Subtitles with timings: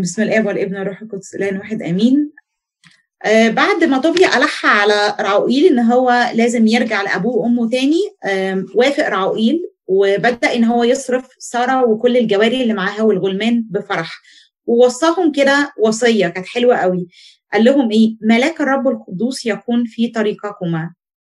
[0.00, 2.30] بسم الاب والابن والروح القدس الان واحد امين.
[3.24, 8.64] آه بعد ما طوبيا ألح على راؤيل إن هو لازم يرجع لأبوه وأمه تاني آه
[8.74, 14.20] وافق راؤيل وبدأ إن هو يصرف سارة وكل الجواري اللي معاها والغلمان بفرح.
[14.66, 17.08] ووصاهم كده وصية كانت حلوة قوي.
[17.52, 20.94] قال لهم إيه؟ ملاك الرب القدوس يكون في طريقكما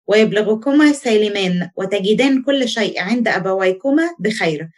[0.07, 4.69] ويبلغكما سالمان وتجدان كل شيء عند أبويكما بخير.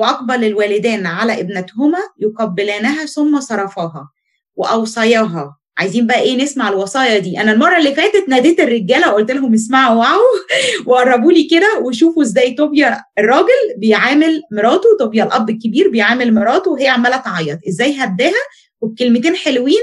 [0.00, 4.10] وأقبل الوالدان على ابنتهما يقبلانها ثم صرفاها
[4.56, 5.56] وأوصياها.
[5.78, 7.40] عايزين بقى إيه؟ نسمع الوصايا دي.
[7.40, 10.20] أنا المرة اللي فاتت ناديت الرجالة وقلت لهم اسمعوا واو
[10.86, 16.88] وقربوا لي كده وشوفوا إزاي طوبيا الراجل بيعامل مراته طوبيا الأب الكبير بيعامل مراته وهي
[16.88, 17.58] عمالة تعيط.
[17.68, 18.32] إزاي هداها؟
[18.80, 19.82] وبكلمتين حلوين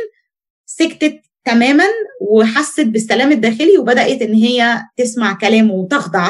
[0.66, 1.86] سكتت تماما
[2.22, 6.30] وحست بالسلام الداخلي وبدأت إن هي تسمع كلامه وتخضع.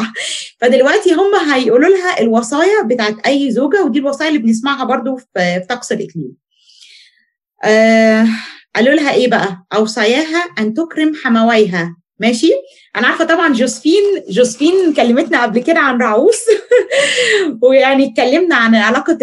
[0.62, 5.92] فدلوقتي هم هيقولوا لها الوصايا بتاعت أي زوجة ودي الوصايا اللي بنسمعها برضو في طقس
[5.92, 6.32] الاكليل
[7.64, 8.28] آه
[8.76, 12.52] قالوا لها إيه بقى؟ أوصاياها أن تكرم حمويها ماشي؟
[12.96, 16.40] أنا عارفة طبعا جوزفين جوزفين كلمتنا قبل كده عن رعوس.
[17.64, 19.18] ويعني اتكلمنا عن علاقة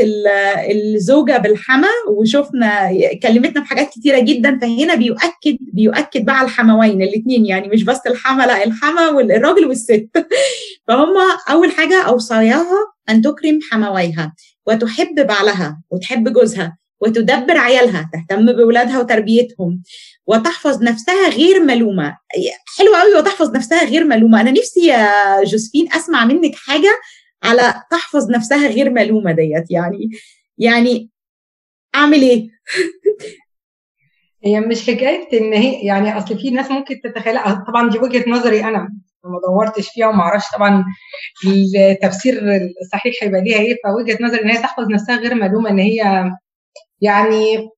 [0.70, 2.90] الزوجة بالحما وشفنا
[3.22, 4.58] كلمتنا في حاجات كتيرة جدا.
[4.58, 10.08] فهنا بيؤكد بيؤكد بقى الحموين الاثنين يعني مش بس الحما لا الحما والراجل والست.
[10.88, 11.14] فهم
[11.50, 14.34] أول حاجة أوصاياها أن تكرم حمويها
[14.66, 16.83] وتحب بعلها وتحب جوزها.
[17.04, 19.82] وتدبر عيالها تهتم بولادها وتربيتهم
[20.26, 22.16] وتحفظ نفسها غير ملومة.
[22.78, 24.40] حلوة قوي وتحفظ نفسها غير ملومة.
[24.40, 27.00] أنا نفسي يا جوزفين أسمع منك حاجة
[27.42, 29.70] على تحفظ نفسها غير ملومة ديت.
[29.70, 30.10] يعني
[30.58, 31.10] يعني
[31.94, 32.48] أعمل إيه؟
[34.44, 38.64] هي مش حكاية إن هي يعني أصل في ناس ممكن تتخيل طبعا دي وجهة نظري
[38.64, 38.88] أنا
[39.24, 40.84] ما دورتش فيها وما أعرفش طبعا
[41.46, 42.42] التفسير
[42.82, 46.30] الصحيح هيبقى ليها إيه فوجهة نظري إن هي تحفظ نفسها غير ملومة إن هي
[47.00, 47.68] يعني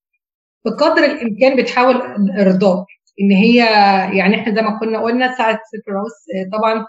[0.65, 1.97] بقدر الإمكان بتحاول
[2.41, 2.85] ارضاء
[3.21, 3.57] إن هي
[4.19, 6.87] يعني إحنا زي ما كنا قلنا ساعة ست رأوس طبعا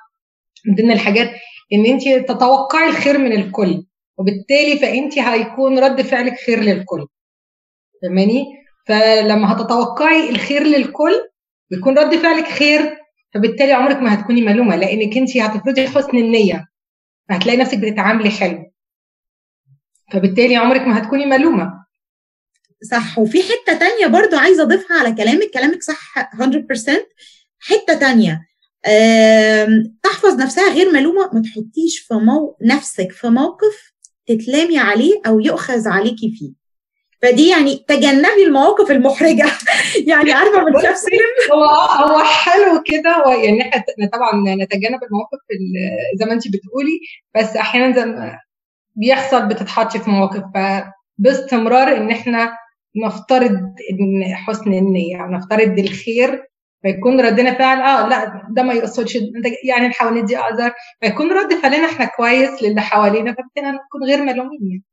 [0.65, 1.29] من ضمن الحاجات
[1.73, 3.83] إن أنت تتوقعي الخير من الكل
[4.17, 7.07] وبالتالي فأنت هيكون رد فعلك خير للكل.
[8.01, 8.45] فاهماني؟
[8.87, 11.13] فلما هتتوقعي الخير للكل
[11.71, 12.97] بيكون رد فعلك خير
[13.33, 16.67] فبالتالي عمرك ما هتكوني ملومة لأنك أنت هتفرضي حسن النية
[17.29, 18.71] فهتلاقي نفسك بتتعاملي حلو.
[20.13, 21.76] فبالتالي عمرك ما هتكوني ملومة.
[22.83, 23.19] صح.
[23.19, 25.49] وفي حتة تانية برضو عايزة أضيفها على كلامك.
[25.53, 27.07] كلامك صح 100%
[27.59, 28.47] حتة تانية.
[30.03, 31.29] تحفظ نفسها غير ملومة.
[31.33, 32.57] ما تحطيش في مو...
[32.61, 33.93] نفسك في موقف
[34.27, 36.51] تتلامي عليه أو يؤخذ عليكي فيه.
[37.21, 39.45] فدي يعني تجنبي المواقف المحرجة.
[40.07, 43.11] يعني عارفة من شاف سلم؟ هو هو حلو كده.
[43.11, 45.39] هو يعني إحنا طبعا نتجنب المواقف
[46.19, 46.99] زي ما انت بتقولي.
[47.35, 48.31] بس أحيانا زي
[48.95, 50.43] بيحصل بتتحطي في مواقف.
[50.55, 52.57] فباستمرار إن إحنا
[52.95, 56.43] نفترض إن حسن النية نفترض الخير
[56.81, 59.17] فيكون ردنا فعل آه لا ده ما يقصدش
[59.63, 64.83] يعني نحاول ندي اعذار فيكون رد فعلنا إحنا كويس للي حوالينا فبالتالي نكون غير ملومين.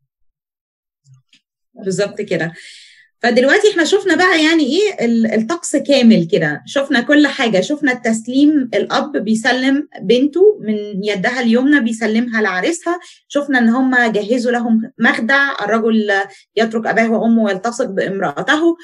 [1.75, 2.53] بالظبط كده.
[3.25, 5.05] فدلوقتي إحنا شفنا بقى يعني إيه
[5.35, 6.63] الطقس كامل كده.
[6.67, 7.61] شفنا كل حاجة.
[7.61, 13.01] شفنا التسليم الأب بيسلم بنته من يدها اليمنى بيسلمها لعريسها.
[13.29, 16.13] شفنا إن هم جهزوا لهم مخدع الرجل
[16.57, 18.77] يترك أباه وأمه ويلتصق بامرأته.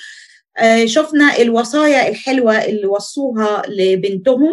[0.85, 4.53] شفنا الوصايا الحلوة اللي وصوها لبنتهم.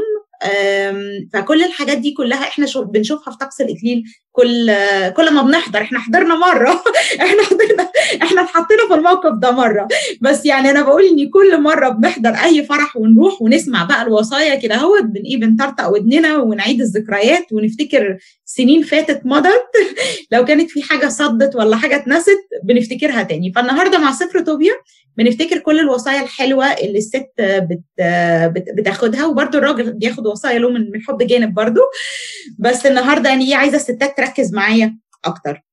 [1.33, 4.71] فكل الحاجات دي كلها إحنا بنشوفها في طقس الاكليل كل
[5.15, 6.83] كل ما بنحضر إحنا حضرنا مرة.
[7.25, 7.89] إحنا حضرنا
[8.23, 9.87] إحنا اتحطينا في الموقف ده مرة.
[10.21, 14.75] بس يعني أنا بقول إن كل مرة بنحضر أي فرح ونروح ونسمع بقى الوصايا كده
[14.75, 19.71] أهوت بن إيه بنطرطق ودننا ونعيد الذكريات ونفتكر سنين فاتت مضت.
[20.31, 23.51] لو كانت في حاجة صدت ولا حاجة اتنست بنفتكرها تاني.
[23.55, 24.73] فالنهاردة مع سفر طوبيا
[25.17, 27.81] بنفتكر كل الوصايا الحلوة اللي الست بت
[28.77, 29.25] بتاخدها.
[29.25, 31.81] وبرده الراجل بياخد وصايا له من الحب جانب برده
[32.59, 35.66] بس النهارده يعني عايزة الستات تركز معايا أكتر.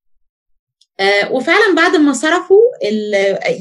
[1.01, 2.61] آه وفعلا بعد ما صرفوا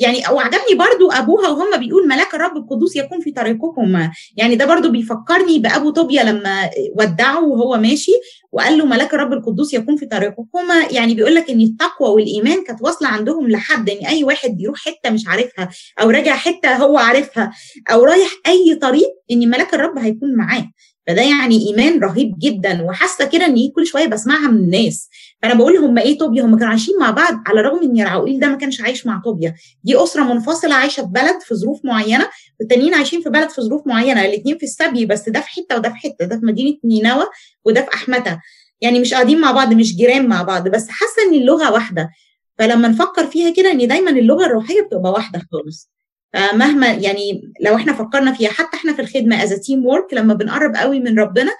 [0.02, 4.08] يعني أو عجبني برضو أبوها وهم بيقول ملاك الرب القدوس يكون في طريقكم.
[4.38, 6.70] يعني ده برضو بيفكرني بأبو طوبيا لما
[7.00, 8.12] ودعه وهو ماشي
[8.52, 12.82] وقال له ملاك الرب القدوس يكون في طريقكما يعني بيقول لك إن التقوى والإيمان كانت
[12.82, 15.70] واصلة عندهم لحد إن أي واحد بيروح حتة مش عارفها
[16.02, 17.52] أو راجع حتة هو عارفها
[17.92, 20.70] أو رايح أي طريق إن ملاك الرب هيكون معاه.
[21.08, 22.82] فده يعني إيمان رهيب جدا.
[22.84, 25.10] وحاسة كده إن كل شوية بسمعها من الناس.
[25.44, 28.48] فأنا بقول هم إيه طوبيا؟ هم كانوا عايشين مع بعض على الرغم إن راؤيل ده
[28.48, 29.56] ما كانش عايش مع طوبيا.
[29.84, 32.28] دي أسرة منفصلة عايشة في بلد في ظروف معينة
[32.60, 35.90] والتانيين عايشين في بلد في ظروف معينة الاثنين في السبي بس ده في حتة وده
[35.90, 37.26] في حتة ده في مدينة نينوى
[37.66, 38.40] وده في احمتة
[38.82, 42.10] يعني مش قاعدين مع بعض مش جيران مع بعض بس حاسة إن اللغة واحدة.
[42.58, 45.90] فلما نفكر فيها كده إن دايما اللغة الروحية بتبقى واحدة خالص.
[46.34, 51.00] فمهما يعني لو إحنا فكرنا فيها حتى إحنا في الخدمة as teamwork لما بنقرب قوي
[51.00, 51.52] من ربنا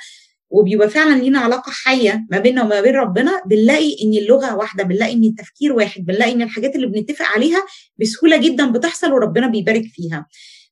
[0.54, 5.14] وبيبقى فعلا لينا علاقة حية ما بيننا وما بين ربنا بنلاقي إن اللغة واحدة بنلاقي
[5.14, 7.66] إن التفكير واحد بنلاقي إن الحاجات اللي بنتفق عليها
[8.02, 10.28] بسهولة جدا بتحصل وربنا بيبارك فيها.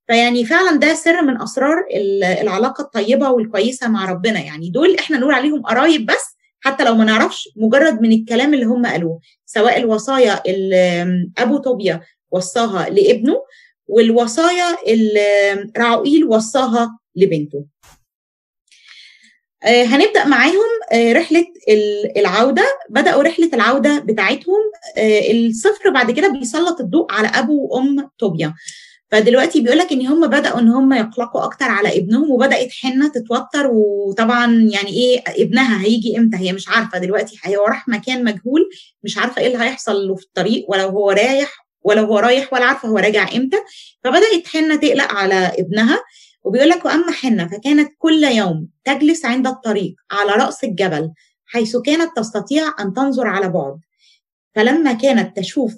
[0.07, 1.77] فيعني فعلا ده سر من أسرار
[2.41, 4.39] العلاقة الطيبة والكويسة مع ربنا.
[4.39, 8.65] يعني دول إحنا نقول عليهم قرايب بس حتى لو ما نعرفش مجرد من الكلام اللي
[8.65, 11.05] هم قالوه سواء الوصايا اللي
[11.37, 12.01] أبو طوبيا
[12.31, 13.35] وصاها لابنه
[13.87, 17.65] والوصايا اللي راعوئيل وصاها لبنته.
[19.63, 21.45] هنبدأ معاهم آه رحلة
[22.17, 22.63] العودة.
[22.89, 24.59] بدأوا رحلة العودة بتاعتهم
[24.97, 28.53] آه الصفر بعد كده بيسلط الضوء على أبو وأم طوبيا.
[29.11, 33.67] فدلوقتي بيقول لك إن هم بدأوا إن هم يقلقوا أكتر على ابنهم وبدأت حنة تتوتر
[33.73, 38.69] وطبعا يعني إيه ابنها هيجي إمتى؟ هي مش عارفة دلوقتي هو راح مكان مجهول
[39.03, 42.65] مش عارفة إيه اللي هيحصل له في الطريق ولو هو رايح ولا هو رايح ولا
[42.65, 43.57] عارفة هو راجع إمتى.
[44.03, 45.99] فبدأت حنة تقلق على ابنها.
[46.43, 51.11] وبيقول لك وأما حنة فكانت كل يوم تجلس عند الطريق على رأس الجبل
[51.45, 53.79] حيث كانت تستطيع أن تنظر على بعد.
[54.55, 55.73] فلما كانت تشوف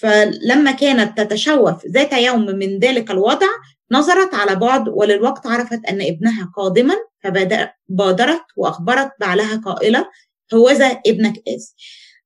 [0.00, 3.46] فلما كانت تتشوف ذات يوم من ذلك الوضع
[3.90, 10.08] نظرت على بعد وللوقت عرفت أن ابنها قادما فبادرت وأخبرت بعلها قائلة
[10.54, 11.74] هوذا ابنك آس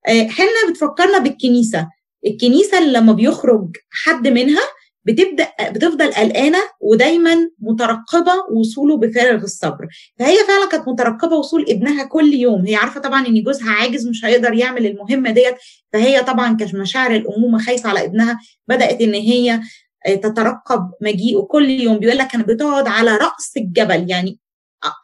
[0.08, 1.88] حنا بتفكرنا بالكنيسة.
[2.26, 4.62] الكنيسة اللي لما بيخرج حد منها
[5.04, 9.86] بتبدأ بتفضل قلقانة ودايما مترقبة وصوله بفارغ الصبر.
[10.18, 12.66] فهي فعلا كانت مترقبة وصول ابنها كل يوم.
[12.66, 15.54] هي عارفة طبعا إن جوزها عاجز مش هيقدر يعمل المهمة ديت.
[15.92, 18.40] فهي طبعا كمشاعر الأمومة خايفة على ابنها.
[18.68, 19.60] بدأت إن هي
[20.06, 21.98] تترقب مجيئه كل يوم.
[21.98, 24.10] بيقول لك كانت بتقعد على رأس الجبل.
[24.10, 24.38] يعني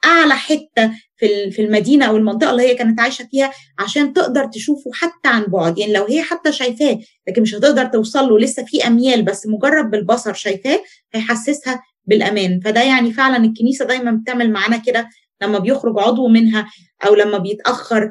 [0.05, 4.91] أعلى حتة في في المدينة أو المنطقة اللي هي كانت عايشة فيها عشان تقدر تشوفه
[4.95, 5.79] حتى عن بعد.
[5.79, 6.99] يعني لو هي حتى شايفاه
[7.29, 10.81] لكن مش هتقدر توصل له لسه في أميال بس مجرد بالبصر شايفاه
[11.15, 12.61] هيحسسها بالأمان.
[12.61, 15.09] فده يعني فعلا الكنيسة دايما بتعمل معانا كده
[15.43, 16.67] لما بيخرج عضو منها
[17.07, 18.11] أو لما بيتأخر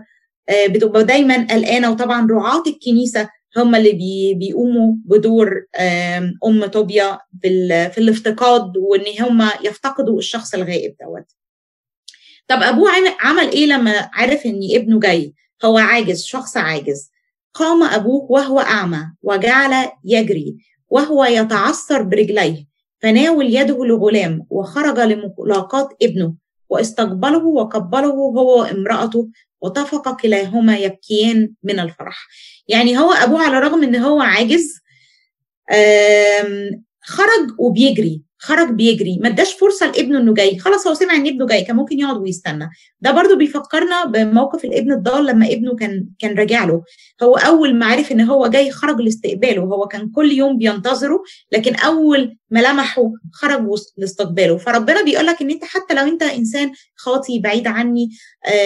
[0.69, 1.91] بتبقى دايما قلقانة.
[1.91, 7.49] وطبعا رعاة الكنيسة هم اللي بي بيقوموا بدور آم طوبيا في,
[7.93, 11.25] في الافتقاد وإن هم يفتقدوا الشخص الغائب دوت.
[12.47, 15.33] طب أبوه عمل إيه لما عرف إن ابنه جاي؟
[15.65, 17.11] هو عاجز شخص عاجز.
[17.53, 20.57] قام أبوه وهو أعمى وجعل يجري
[20.89, 22.65] وهو يتعثر برجليه
[23.01, 26.33] فناول يده لغلام وخرج لملاقاة ابنه
[26.69, 29.29] واستقبله وقبله هو وامرأته
[29.61, 32.27] وطفق كلاهما يبكيان من الفرح.
[32.67, 34.79] يعني هو أبوه على الرغم إن هو عاجز
[37.01, 38.21] خرج وبيجري.
[38.39, 41.75] خرج بيجري ما اداش فرصة لابنه انه جاي خلاص هو سمع ان ابنه جاي كان
[41.75, 42.69] ممكن يقعد ويستنى.
[43.01, 46.83] ده برضو بيفكرنا بموقف الابن الضال لما ابنه كان كان راجع له.
[47.23, 51.75] هو أول ما عرف إن هو جاي خرج لاستقباله هو كان كل يوم بينتظره لكن
[51.75, 53.67] أول ما لمحه خرج
[53.97, 54.57] لاستقباله.
[54.57, 58.09] فربنا بيقول لك إن أنت حتى لو أنت إنسان خاطي بعيد عني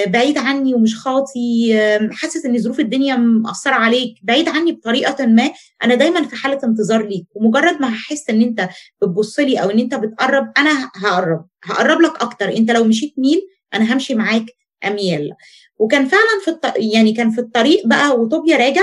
[0.08, 1.74] بعيد عني ومش خاطي
[2.12, 5.52] حاسس إن ظروف الدنيا مأثرة عليك بعيد عني بطريقة ما
[5.84, 7.26] أنا دايما في حالة انتظار ليك.
[7.36, 8.70] ومجرد ما هحس إن أنت
[9.02, 12.50] بتبص لي أو إن أنت بتقرب أنا هقرب هقرب لك أكتر.
[12.58, 13.42] أنت لو مشيت ميل
[13.74, 14.46] أنا همشي معاك
[14.88, 15.32] أميال.
[15.78, 16.66] وكان فعلا في الط...
[16.78, 18.82] يعني كان في الطريق بقى وطوبيا راجع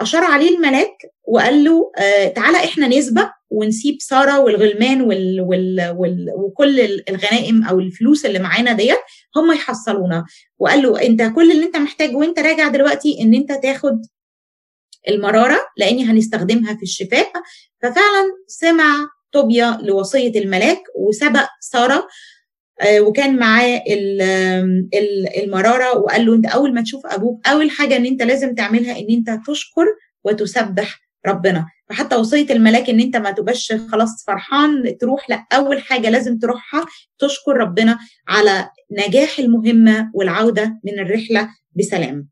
[0.00, 0.96] أشار عليه الملاك
[1.28, 5.40] وقال له آه تعالى إحنا نسبق ونسيب سارة والغلمان وال...
[5.40, 5.94] وال...
[5.96, 6.26] وال...
[6.36, 8.98] وكل الغنائم أو الفلوس اللي معانا ديت
[9.36, 10.24] هم يحصلونا.
[10.58, 14.02] وقال له أنت كل اللي أنت محتاجه وأنت راجع دلوقتي إن أنت تاخد
[15.08, 17.32] المرارة لأني هنستخدمها في الشفاء.
[17.82, 22.08] ففعلا سمع طوبيا لوصية الملاك وسبق سارة
[23.00, 23.82] وكان معاه
[25.44, 29.06] المرارة وقال له أنت أول ما تشوف أبوك أول حاجة إن أنت لازم تعملها إن
[29.10, 29.86] أنت تشكر
[30.24, 31.66] وتسبح ربنا.
[31.88, 36.86] فحتى وصية الملاك إن أنت ما تبقاش خلاص فرحان تروح لا أول حاجة لازم تروحها
[37.18, 42.28] تشكر ربنا على نجاح المهمة والعودة من الرحلة بسلام.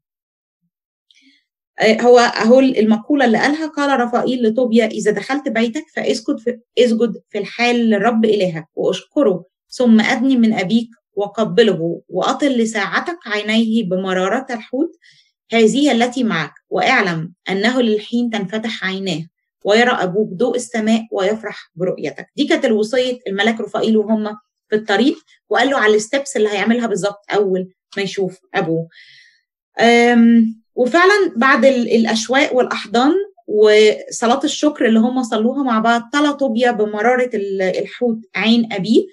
[1.80, 7.38] هو اهو المقولة اللي قالها قال رفائيل لطوبيا إذا دخلت بيتك فاسجد في اسجد في
[7.38, 14.90] الحال للرب إلهك وأشكره ثم أدني من أبيك وقبله وأطل لساعتك عينيه بمرارة الحوت
[15.52, 19.20] هذه التي معك وأعلم أنه للحين تنفتح عيناه
[19.64, 22.26] ويرى أبوك ضوء السماء ويفرح برؤيتك.
[22.36, 24.24] دي كانت الوصية الملك رفائيل وهم
[24.68, 25.16] في الطريق
[25.48, 28.88] وقال له على الستبس اللي هيعملها بالظبط أول ما يشوف أبوه.
[30.76, 33.12] وفعلا بعد الأشواق والأحضان
[33.48, 39.06] وصلاة الشكر اللي هم صلوها مع بعض طلع طوبيا بمرارة الحوت عين ابيه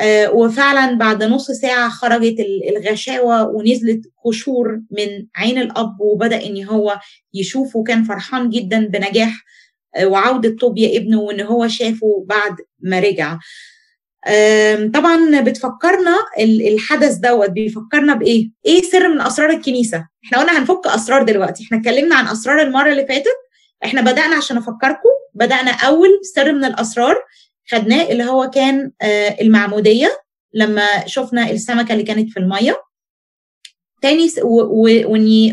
[0.00, 2.36] آه وفعلا بعد نص ساعة خرجت
[2.76, 6.98] الغشاوة ونزلت قشور من عين الأب وبدأ إن هو
[7.34, 7.78] يشوفه.
[7.78, 9.44] وكان فرحان جدا بنجاح
[9.96, 13.38] آه وعودة طوبيا ابنه وإن هو شافه بعد ما رجع.
[14.94, 21.22] طبعا بتفكرنا الحدث دوت بيفكرنا بإيه؟ إيه سر من أسرار الكنيسة؟ إحنا قلنا هنفك أسرار
[21.22, 23.36] دلوقتي، إحنا اتكلمنا عن أسرار المرة اللي فاتت،
[23.84, 27.16] إحنا بدأنا عشان افكركم بدأنا أول سر من الأسرار
[27.70, 28.92] خدناه اللي هو كان
[29.40, 30.20] المعمودية
[30.54, 32.82] لما شفنا السمكة اللي كانت في المية.
[34.02, 34.28] تاني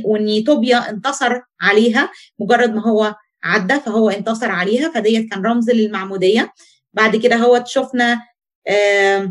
[0.03, 2.09] واني توبيا انتصر عليها
[2.39, 6.53] مجرد ما هو عدى فهو انتصر عليها فديت كان رمز للمعمودية.
[6.93, 8.19] بعد كده هو شفنا آه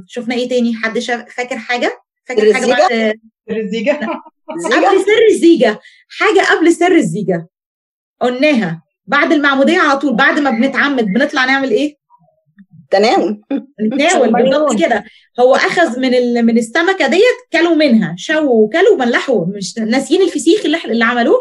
[0.07, 3.19] شفنا إيه تاني؟ حد شاف فاكر حاجة؟ فاكر حاجة بعد؟
[3.49, 3.93] سر الزيجة.
[4.65, 5.81] قبل سر الزيجة.
[6.09, 7.49] حاجة قبل سر الزيجة.
[8.21, 8.83] قلناها.
[9.07, 11.97] بعد المعمودية على طول بعد ما بنتعمد بنطلع نعمل إيه؟
[12.91, 13.41] تناول.
[13.81, 15.05] نتناول بالظبط كده.
[15.41, 16.47] هو أخذ من ال...
[16.47, 18.15] من السمكه ديت كلوا منها.
[18.19, 21.39] شووا وكلوا ملحوا مش ناسيين الفسيخ اللي, اللي عملوه.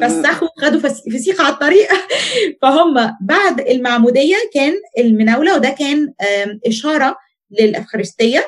[0.00, 1.88] فسخوا خدوا فسيخ على الطريق.
[2.62, 6.12] فهم بعد المعمودية كان المناولة وده كان
[6.66, 7.16] إشارة
[7.50, 8.44] للإفخارستية.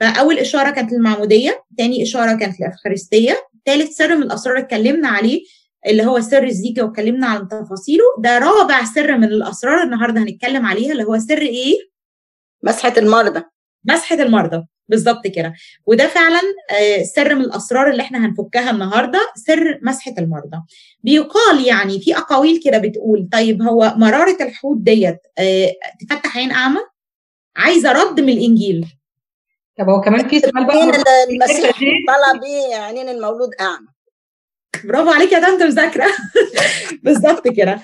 [0.00, 5.42] فأول إشارة كانت المعموديه ثاني إشارة كانت الافخارستيه ثالث سر من الأسرار اتكلمنا عليه
[5.86, 8.04] اللي هو سر الزيجه واتكلمنا عن تفاصيله.
[8.18, 11.78] ده رابع سر من الأسرار النهارده هنتكلم عليها اللي هو سر إيه؟
[12.62, 13.42] مسحة المرضى.
[13.84, 14.66] مسحة المرضى.
[14.88, 15.54] بالظبط كده.
[15.86, 16.40] وده فعلا
[17.16, 20.56] سر من الأسرار اللي إحنا هنفكها النهارده سر مسحة المرضى.
[21.04, 25.18] بيقال يعني في أقاويل كده بتقول طيب هو مرارة الحوت ديت
[26.00, 26.80] تفتح عين أعمى؟
[27.56, 28.86] عايزة رد من الإنجيل.
[29.78, 30.84] طب هو كمان في سؤال بقى؟
[31.30, 31.78] المسيح
[32.08, 33.86] طلع بيه عينين المولود أعمى.
[34.84, 36.06] برافو عليك يا طنط مذاكرة.
[37.04, 37.80] بالظبط كده.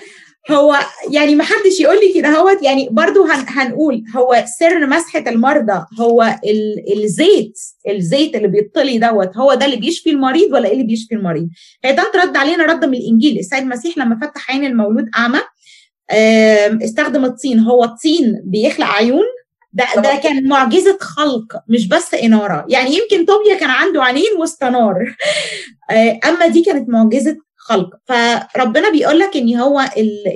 [0.50, 0.76] هو
[1.10, 5.84] يعني ما حدش يقول لي كده هوت يعني برضو هن هنقول هو سر مسحة المرضى
[6.00, 6.34] هو
[6.96, 7.58] الزيت
[7.88, 11.48] الزيت اللي بيطلي دوت هو ده اللي بيشفي المريض ولا إيه اللي بيشفي المريض؟
[11.84, 13.38] هي ده رد علينا رد من الإنجيل.
[13.38, 15.40] السيد المسيح لما فتح عين المولود أعمى
[16.84, 17.58] استخدم الطين.
[17.60, 19.25] هو الطين بيخلق عيون
[19.72, 22.66] ده ده كان معجزة خلق مش بس إنارة.
[22.68, 25.14] يعني يمكن طوبيا كان عنده عينين واستنار
[26.28, 27.90] أما دي كانت معجزة خلق.
[28.06, 29.80] فربنا بيقول لك إن هو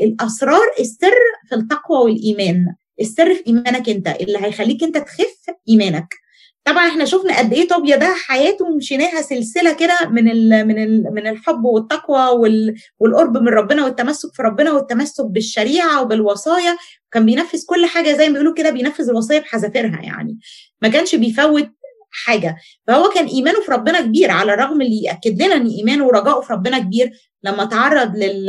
[0.02, 1.14] الأسرار السر
[1.48, 2.66] في التقوى والإيمان.
[3.00, 5.36] السر في إيمانك أنت اللي هيخليك أنت تخف
[5.68, 6.14] إيمانك.
[6.64, 11.14] طبعا إحنا شفنا قد إيه طوبيا ده حياته مشيناها سلسلة كده من ال من ال
[11.14, 16.76] من الحب والتقوى وال والقرب من ربنا والتمسك في ربنا والتمسك بالشريعة وبالوصايا.
[17.12, 20.38] كان بينفذ كل حاجة زي ما بيقولوا كده بينفذ الوصايا بحذافيرها يعني.
[20.82, 21.68] ما كانش بيفوت
[22.10, 22.56] حاجة.
[22.86, 26.52] فهو كان إيمانه في ربنا كبير على الرغم اللي يأكد لنا إن إيمانه ورجائه في
[26.52, 27.10] ربنا كبير
[27.42, 28.46] لما تعرض لل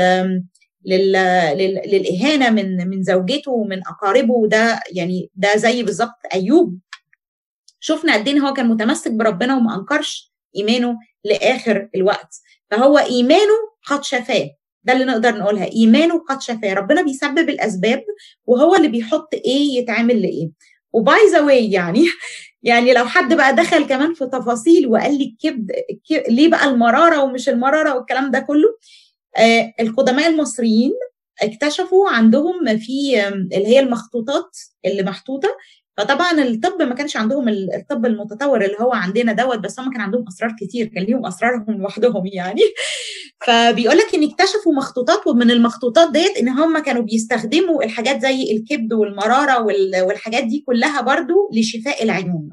[0.85, 1.11] لل...
[1.57, 1.81] لل...
[1.85, 4.33] للإهانة من من زوجته ومن أقاربه.
[4.33, 6.77] وده يعني ده زي بالظبط أيوب.
[7.83, 12.35] شفنا قد إيه هو كان متمسك بربنا وما أنكرش إيمانه لآخر الوقت.
[12.71, 13.53] فهو إيمانه
[13.85, 14.49] قد شفاه.
[14.83, 15.71] ده اللي نقدر نقولها.
[15.71, 16.73] إيمانه قد شفاه.
[16.73, 18.03] ربنا بيسبب الأسباب
[18.45, 20.51] وهو اللي بيحط إيه يتعمل لإيه.
[20.93, 22.05] و by the way يعني
[22.63, 25.71] يعني لو حد بقى دخل كمان في تفاصيل وقال لي الكبد
[26.29, 28.77] ليه بقى المرارة ومش المرارة والكلام ده كله
[29.37, 30.91] آه القدماء المصريين
[31.41, 35.49] اكتشفوا عندهم في اللي هي المخطوطات اللي محطوطة
[35.97, 40.25] فطبعا الطب ما كانش عندهم الطب المتطور اللي هو عندنا دوت بس هم كان عندهم
[40.27, 42.61] أسرار كتير كان ليهم أسرارهم لوحدهم يعني.
[43.47, 48.93] فبيقول لك إن اكتشفوا مخطوطات ومن المخطوطات ديت إن هم كانوا بيستخدموا الحاجات زي الكبد
[48.93, 49.63] والمرارة
[50.03, 52.49] والحاجات دي كلها برضو لشفاء العيون.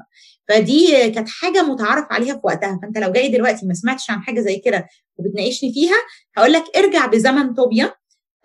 [0.47, 2.79] فدي كانت حاجة متعارف عليها في وقتها.
[2.81, 5.95] فأنت لو جاي دلوقتي ما سمعتش عن حاجة زي كده وبتناقشني فيها
[6.37, 7.93] هقول لك ارجع بزمن طوبيا.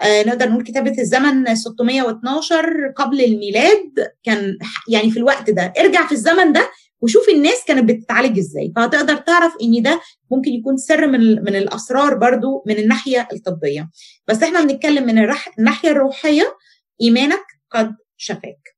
[0.04, 4.12] نقدر نقول كتابة الزمن 612 قبل الميلاد.
[4.24, 5.72] كان يعني في الوقت ده.
[5.78, 8.72] ارجع في الزمن ده وشوف الناس كانت بتتعالج إزاي.
[8.76, 10.00] فهتقدر تعرف ان ده
[10.30, 13.90] ممكن يكون سر من من الأسرار برضو من الناحية الطبية.
[14.28, 15.18] بس إحنا بنتكلم من
[15.58, 16.56] الناحية الروحية
[17.02, 18.76] إيمانك قد شفاك.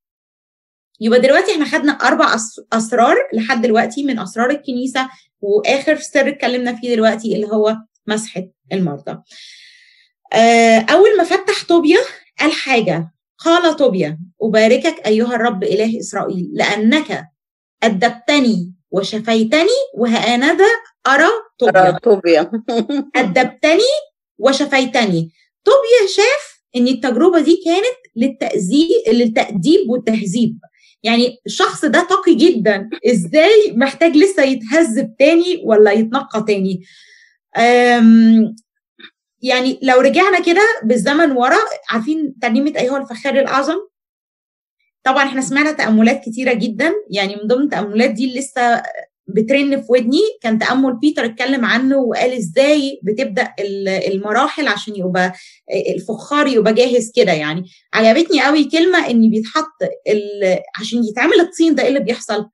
[1.01, 2.35] يبقى دلوقتي إحنا خدنا أربع
[2.73, 5.09] أسرار لحد دلوقتي من أسرار الكنيسة
[5.41, 9.17] وآخر سر اتكلمنا فيه دلوقتي اللي هو مسحه المرضى.
[10.89, 11.99] أول ما فتح طوبيا
[12.39, 17.25] قال حاجة قال طوبيا أباركك أيها الرب إله إسرائيل لأنك
[17.83, 20.67] أدبتني وشفيتني وهأنذا
[21.07, 21.91] أرى طوبيا.
[21.91, 22.51] طوبيا.
[23.15, 23.91] أدبتني
[24.37, 25.31] وشفيتني.
[25.65, 30.59] طوبيا شاف إن التجربة دي كانت للتأذيب للتأديب والتهذيب.
[31.03, 32.89] يعني الشخص ده تقي جدا.
[33.05, 36.81] إزاي محتاج لسه يتهذب تاني ولا يتنقى تاني؟
[39.41, 41.57] يعني لو رجعنا كده بالزمن ورا
[41.89, 43.77] عارفين ترنيمه أيها الفخار الأعظم؟
[45.03, 48.83] طبعا إحنا سمعنا تأملات كتيرة جدا يعني من ضمن التاملات دي اللي لسه
[49.27, 53.53] بترن في ودني كان تأمل بيتر اتكلم عنه وقال إزاي بتبدأ
[54.07, 55.33] المراحل عشان يبقى
[55.95, 57.63] الفخار يبقى جاهز كده يعني.
[57.93, 59.71] عجبتني قوي كلمة إن بيتحط
[60.79, 62.49] عشان يتعمل الطين ده إيه اللي بيحصل؟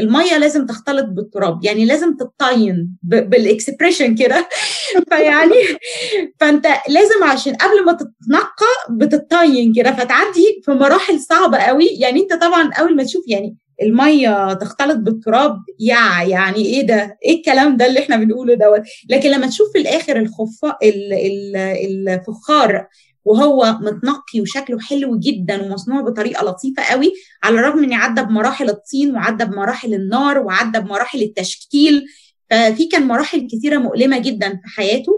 [0.00, 4.48] المية لازم تختلط بالتراب يعني لازم تتطين بال expression كده.
[5.10, 5.54] فيعني
[6.40, 11.86] فأنت لازم عشان قبل ما تتنقى بتتطين كده فتعدي في مراحل صعبة قوي.
[11.86, 17.36] يعني أنت طبعا أول ما تشوف يعني المية تختلط بالتراب يا يعني إيه ده؟ إيه
[17.36, 22.86] الكلام ده اللي إحنا بنقوله دوت؟ لكن لما تشوف في الآخر الخفا الفخار
[23.28, 29.14] وهو متنقي وشكله حلو جدا ومصنوع بطريقة لطيفة قوي على الرغم ان عدى بمراحل الطين
[29.14, 32.06] وعدى بمراحل النار وعدى بمراحل التشكيل
[32.50, 35.12] ففي كان مراحل كثيره مؤلمة جدا في حياته.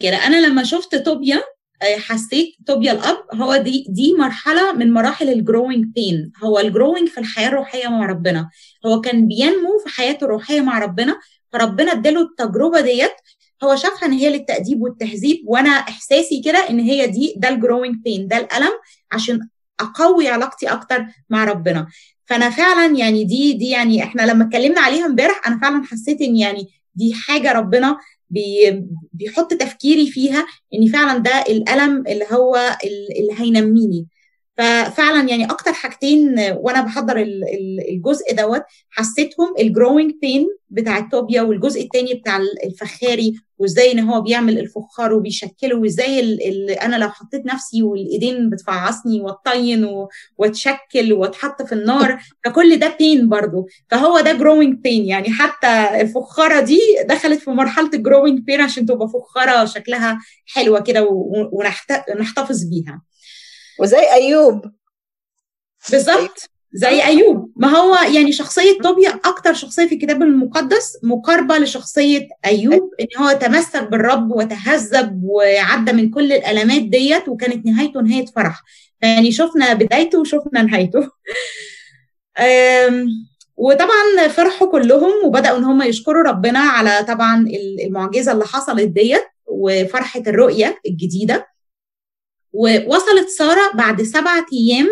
[0.00, 1.42] كده أنا لما شفت توبيا
[1.98, 7.08] حسيت توبيا الأب هو دي دي مرحلة من مراحل ال growing بين هو ال growing
[7.08, 8.50] في الحياة الروحية مع ربنا.
[8.86, 11.20] هو كان بينمو في حياته الروحية مع ربنا
[11.52, 13.12] فربنا اداله التجربة ديت
[13.64, 17.96] هو شافها إن هي للتأديب والتهذيب وأنا إحساسي كده إن هي دي ده ال growing
[17.96, 18.72] pain ده الألم
[19.12, 19.48] عشان
[19.80, 21.86] أقوي علاقتي أكتر مع ربنا.
[22.26, 26.36] فأنا فعلا يعني دي دي يعني إحنا لما اتكلمنا عليها امبارح أنا فعلا حسيت إن
[26.36, 27.98] يعني دي حاجة ربنا
[28.30, 34.06] بي بيحط تفكيري فيها إن فعلا ده الألم اللي هو اللي هينميني.
[34.56, 37.16] ففعلا يعني أكتر حاجتين وأنا بحضر
[37.90, 44.20] الجزء دوت حسيتهم ال growing pain بتاع طوبيا والجزء الثاني بتاع الفخاري وإزاي إن هو
[44.20, 46.38] بيعمل الفخار وبيشكله وإزاي
[46.82, 49.88] أنا لو حطيت نفسي والإيدين بتفعصني واتطين
[50.38, 53.66] وأتشكل وأتحط في النار فكل ده pain برضو.
[53.90, 58.86] فهو ده growing pain يعني حتى الفخارة دي دخلت في مرحلة ال growing pain عشان
[58.86, 61.08] تبقى فخارة شكلها حلوة كده
[61.52, 63.02] ونحتفظ بيها.
[63.80, 64.64] وزي أيوب.
[65.90, 66.50] بالظبط.
[66.74, 67.52] زي أيوب.
[67.56, 73.32] ما هو يعني شخصية طوبيا أكتر شخصية في الكتاب المقدس مقاربة لشخصية أيوب إن هو
[73.32, 78.62] تمسك بالرب وتهذب وعدى من كل الالمات ديت وكانت نهايته نهاية فرح.
[79.02, 81.10] يعني شفنا بدايته وشفنا نهايته.
[83.56, 87.46] وطبعا فرحوا كلهم وبدأوا إن هم يشكروا ربنا على طبعا
[87.84, 91.51] المعجزة اللي حصلت ديت وفرحة الرؤية الجديدة.
[92.52, 94.88] ووصلت سارة بعد سبعة أيام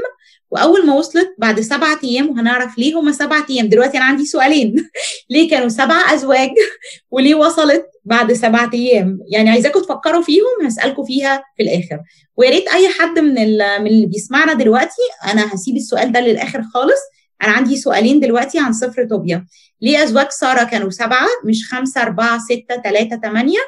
[0.51, 3.69] وأول ما وصلت بعد سبعة أيام وهنعرف ليه هما سبعة أيام.
[3.69, 4.91] دلوقتي أنا عندي سؤالين.
[5.31, 6.51] ليه كانوا سبع أزواج
[7.11, 12.01] وليه وصلت بعد سبعة أيام؟ يعني عايزاكم تفكروا فيهم هسألكم فيها في الآخر.
[12.37, 17.01] ويا ريت أي حد من من اللي بيسمعنا دلوقتي أنا هسيب السؤال ده للآخر خالص.
[17.43, 19.47] أنا عندي سؤالين دلوقتي عن صفر توبيا
[19.81, 23.59] ليه أزواج سارة كانوا سبعة مش خمسة أربعة ستة ثلاثة ثمانيه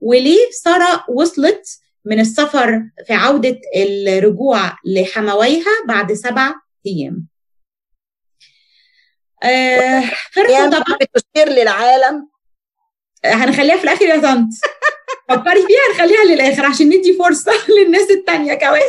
[0.00, 1.66] وليه سارة وصلت
[2.04, 6.54] من السفر في عودة الرجوع لحمويها بعد سبع
[6.86, 7.26] أيام.
[9.42, 10.00] آه
[10.32, 10.98] فرحوا طبعا.
[11.00, 12.28] بتشير للعالم.
[13.24, 14.48] هنخليها في الآخر يا طنط.
[15.28, 18.82] فكري فيها هنخليها للآخر عشان ندي فرصة للناس التانية كمان.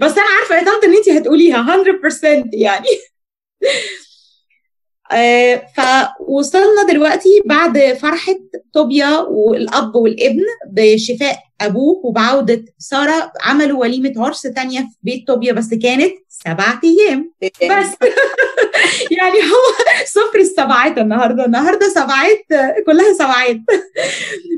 [0.00, 2.86] بس أنا عارفة يا طنط إن أنت هتقوليها 100% يعني.
[5.12, 8.34] آه فوصلنا دلوقتي بعد فرحة
[8.72, 13.32] طوبيا والأب والابن بشفاء أبوه وبعودة سارة.
[13.40, 17.32] عملوا وليمة عرس تانية في بيت طوبيا بس كانت سبعة أيام.
[17.42, 17.86] بس.
[19.18, 21.44] يعني هو صفر السبعات النهاردة.
[21.44, 22.44] النهاردة سبعات
[22.86, 23.56] كلها سبعات.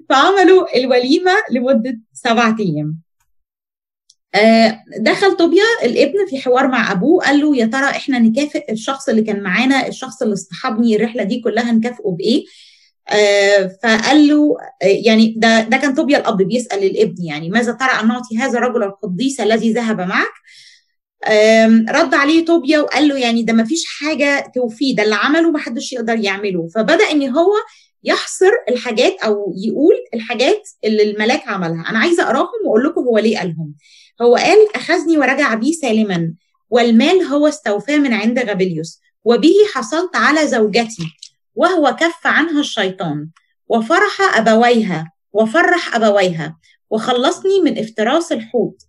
[0.09, 2.99] فعملوا الوليمة لمدة سبعة أيام.
[4.99, 9.23] دخل طوبيا الابن في حوار مع أبوه قال له يا ترى إحنا نكافئ الشخص اللي
[9.23, 12.45] كان معانا الشخص اللي اصطحبني الرحلة دي كلها نكافئه بإيه؟
[13.09, 18.09] آه فقال له يعني ده ده كان طوبيا الأب بيسأل الابن يعني ماذا ترى أن
[18.09, 20.33] نعطي هذا الرجل القديس الذي ذهب معك؟
[21.91, 25.59] رد عليه طوبيا وقال له يعني ده ما فيش حاجة توفيه ده اللي عمله ما
[25.59, 26.69] حدش يقدر يعمله.
[26.75, 27.53] فبدأ إن هو
[28.05, 31.91] يحصر الحاجات أو يقول الحاجات اللي الملاك عملها.
[31.91, 33.75] أنا عايزة أقراهم وأقول لكم هو ليه قالهم.
[34.23, 36.35] هو قال أخذني ورجع بي سالما
[36.71, 41.07] والمال هو استوفاه من عند غابليوس وبه حصلت على زوجتي
[41.55, 43.29] وهو كف عنها الشيطان
[43.69, 46.57] وفرح أبويها وفرح أبويها
[46.91, 48.83] وخلصني من افتراس الحوت.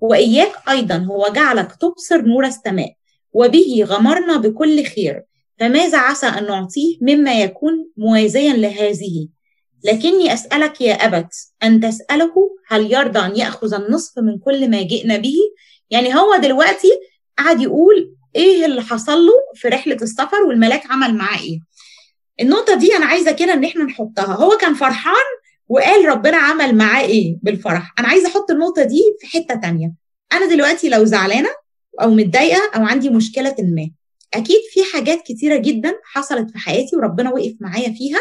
[0.00, 2.92] وإياك أيضا هو جعلك تبصر نور السماء
[3.32, 5.22] وبه غمرنا بكل خير.
[5.60, 9.28] فماذا عسى أن نعطيه مما يكون موازيا لهذه؟
[9.84, 15.16] لكني أسألك يا أبت أن تسأله هل يرضى أن يأخذ النصف من كل ما جئنا
[15.16, 15.36] به؟
[15.90, 16.88] يعني هو دلوقتي
[17.38, 21.60] قاعد يقول إيه اللي حصل له في رحلة السفر والملاك عمل معاه إيه؟
[22.40, 24.34] النقطة دي أنا عايزة كده إن إحنا نحطها.
[24.34, 25.26] هو كان فرحان
[25.68, 29.92] وقال ربنا عمل معاه إيه بالفرح؟ أنا عايزة أحط النقطة دي في حتة تانية.
[30.32, 31.50] أنا دلوقتي لو زعلانة
[32.02, 33.90] أو متضايقة أو عندي مشكلة ما
[34.34, 38.20] أكيد في حاجات كتيرة جدا حصلت في حياتي وربنا وقف معايا فيها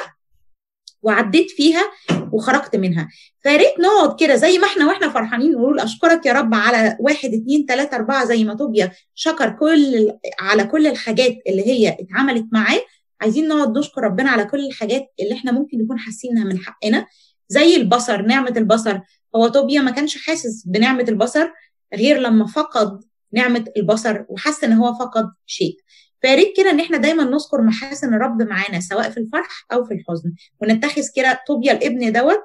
[1.02, 1.84] وعديت فيها
[2.32, 3.10] وخرجت منها.
[3.43, 7.65] فياريت نقعد كده زي ما إحنا وإحنا فرحانين نقول أشكرك يا رب على واحد اتنين
[7.65, 12.82] تلاتة أربعة زي ما توبيا شكر كل على كل الحاجات اللي هي اتعملت معاه
[13.22, 17.06] عايزين نقعد نشكر ربنا على كل الحاجات اللي إحنا ممكن نكون حاسين انها من حقنا
[17.50, 19.00] زي البصر نعمة البصر.
[19.36, 21.48] هو توبيا ما كانش حاسس بنعمة البصر
[21.95, 25.78] غير لما فقد نعمة البصر وحس إن هو فقد شيء.
[26.22, 30.34] فياريت كده ان إحنا دايما نذكر محاسن الرب معانا سواء في الفرح أو في الحزن.
[30.62, 32.40] ونتخذ كده طوبيا الابن دوت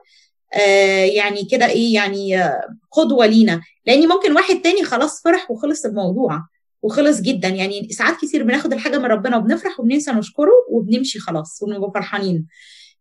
[0.54, 2.60] آه يعني كده إيه يعني آه
[2.92, 3.60] قدوة لينا.
[3.86, 6.42] لأن ممكن واحد تاني خلاص فرح وخلص الموضوع
[6.82, 7.48] وخلص جدا.
[7.48, 12.46] يعني ساعات كتير بناخد الحاجة من ربنا وبنفرح وبننسى نشكره وبنمشي خلاص ونبقى فرحانين.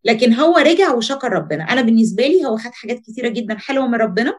[0.05, 1.63] لكن هو رجع وشكر ربنا.
[1.63, 4.33] أنا بالنسبة لي هو خد حاجات كتيرة جدا حلوة من ربنا.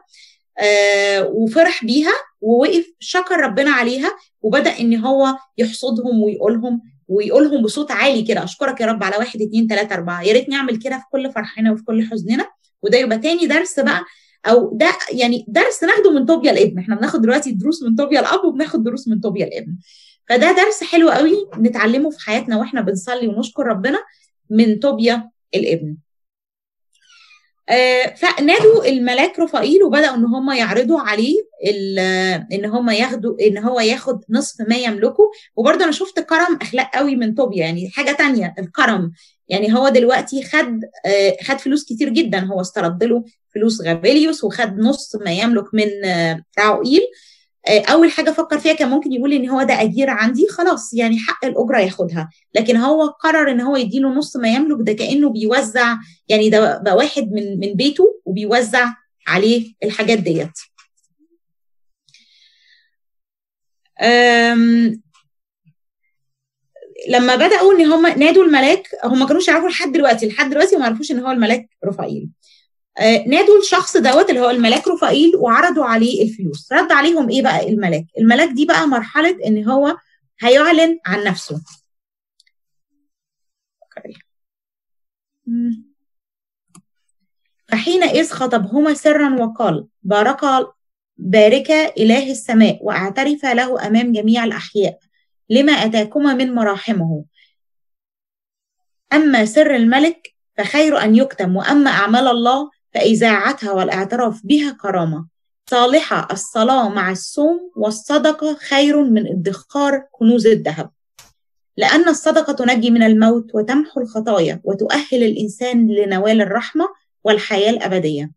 [1.25, 8.43] وفرح بيها ووقف شكر ربنا عليها وبدأ إن هو يحصدهم ويقولهم ويقولهم بصوت عالي كده
[8.43, 10.21] أشكرك يا رب على واحد اتنين تلاتة أربعة.
[10.21, 12.47] يا ريت نعمل كده في كل فرحنا وفي كل حزننا.
[12.83, 14.01] وده يبقى تاني درس بقى
[14.45, 16.79] أو ده يعني درس ناخده من طوبيا الابن.
[16.79, 19.75] إحنا بناخد دلوقتي دروس من طوبيا الأب وبناخد دروس من طوبيا الابن.
[20.29, 23.99] فده درس حلو قوي نتعلمه في حياتنا وإحنا بنصلي ونشكر ربنا
[24.49, 25.87] من طوبيا الابن.
[25.87, 25.95] آه
[28.15, 31.35] فنادوا الملاك رفائيل وبدأوا إن هم يعرضوا عليه
[32.53, 35.31] إن هم ياخدوا إن هو ياخد نصف ما يملكه.
[35.55, 39.11] وبرده أنا شفت كرم أخلاق قوي من طوبيا يعني حاجة تانية الكرم.
[39.49, 42.39] يعني هو دلوقتي خد آه خد فلوس كتير جدا.
[42.39, 43.23] هو استرد له
[43.55, 47.01] فلوس غابيليوس وخد نص ما يملك من آه راوئيل
[47.67, 51.45] أول حاجة فكر فيها كان ممكن يقول إن هو ده أجير عندي خلاص يعني حق
[51.45, 52.29] الأجرة ياخدها.
[52.55, 55.95] لكن هو قرر إن هو يديله نص ما يملك ده كأنه بيوزع
[56.27, 58.93] يعني ده بقى واحد من من بيته وبيوزع
[59.27, 60.51] عليه الحاجات ديت.
[67.09, 70.85] لما بدأوا إن هم نادوا الملاك هم ما كانوش يعرفوا لحد دلوقتي لحد دلوقتي ما
[70.85, 72.29] عرفوش إن هو الملاك رفائيل
[73.01, 76.73] نادوا الشخص دوت اللي هو الملاك رفائيل وعرضوا عليه الفلوس.
[76.73, 78.05] رد عليهم إيه بقى؟ الملاك.
[78.17, 79.97] الملاك دي بقى مرحلة إن هو
[80.39, 81.61] هيعلن عن نفسه.
[87.67, 90.41] فحينئذ خطبهما سرا وقال بارك
[91.17, 94.99] بارك إله السماء وأعترف له أمام جميع الأحياء
[95.49, 97.25] لما أتاكما من مراحمه.
[99.13, 105.27] أما سر الملك فخير أن يكتم وأما أعمال الله فإذاعتها والإعتراف بها كرامة.
[105.69, 110.91] صالحة الصلاة مع الصوم والصدقة خير من ادخار كنوز الذهب.
[111.77, 116.89] لأن الصدقة تنجي من الموت وتمحو الخطايا وتؤهل الإنسان لنوال الرحمة
[117.23, 118.31] والحياة الأبدية.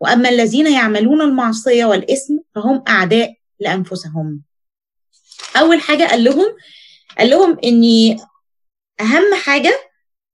[0.00, 4.40] وأما الذين يعملون المعصية والإثم فهم أعداء لأنفسهم.
[5.56, 6.56] أول حاجة قال لهم
[7.18, 8.16] قال لهم إني
[9.00, 9.80] أهم حاجة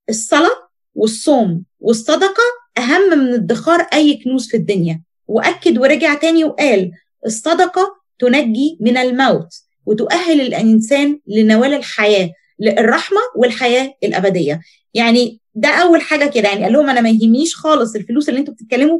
[0.09, 5.01] الصلاة والصوم والصدقة أهم من ادخار أي كنوز في الدنيا.
[5.27, 6.91] وأكد ورجع تاني وقال
[7.25, 9.53] الصدقة تنجي من الموت
[9.85, 12.31] وتؤهل الإنسان لنوال الحياة
[12.61, 14.61] الرحمة والحياة الأبدية.
[14.93, 18.53] يعني ده أول حاجة كده يعني قال لهم أنا ما يهمنيش خالص الفلوس اللي أنتوا
[18.53, 18.99] بتتكلموا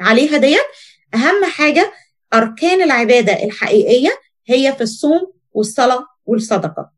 [0.00, 0.60] عليها ديت.
[1.14, 1.92] أهم حاجة
[2.34, 4.10] أركان العبادة الحقيقية
[4.46, 6.90] هي في الصوم والصلاة والصدقة.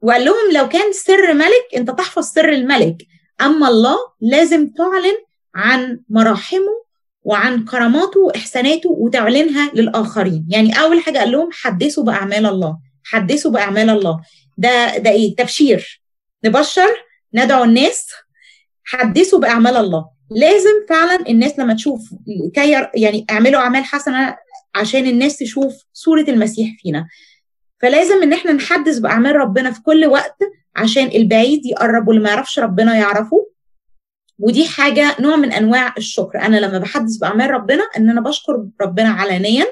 [0.00, 2.96] وقال لهم لو كان سر ملك أنت تحفظ سر الملك.
[3.40, 5.16] أما الله لازم تعلن
[5.54, 6.84] عن مراحمه
[7.22, 10.46] وعن كراماته وإحساناته وتعلنها للآخرين.
[10.50, 12.78] يعني أول حاجة قال لهم حدثوا بأعمال الله.
[13.04, 14.20] حدثوا بأعمال الله.
[14.58, 16.02] ده ده إيه؟ تبشير.
[16.44, 16.88] نبشر
[17.34, 18.06] ندعو الناس.
[18.84, 20.06] حدثوا بأعمال الله.
[20.30, 22.00] لازم فعلا الناس لما تشوف
[22.54, 24.36] كي يعني اعملوا أعمال حسنة
[24.74, 27.08] عشان الناس تشوف صورة المسيح فينا.
[27.82, 30.36] فلازم إن إحنا نحدث بأعمال ربنا في كل وقت
[30.76, 33.46] عشان البعيد يقرب واللي ما يعرفش ربنا يعرفه.
[34.38, 36.38] ودي حاجة نوع من أنواع الشكر.
[36.38, 39.66] أنا لما بحدث بأعمال ربنا إن أنا بشكر ربنا علنيا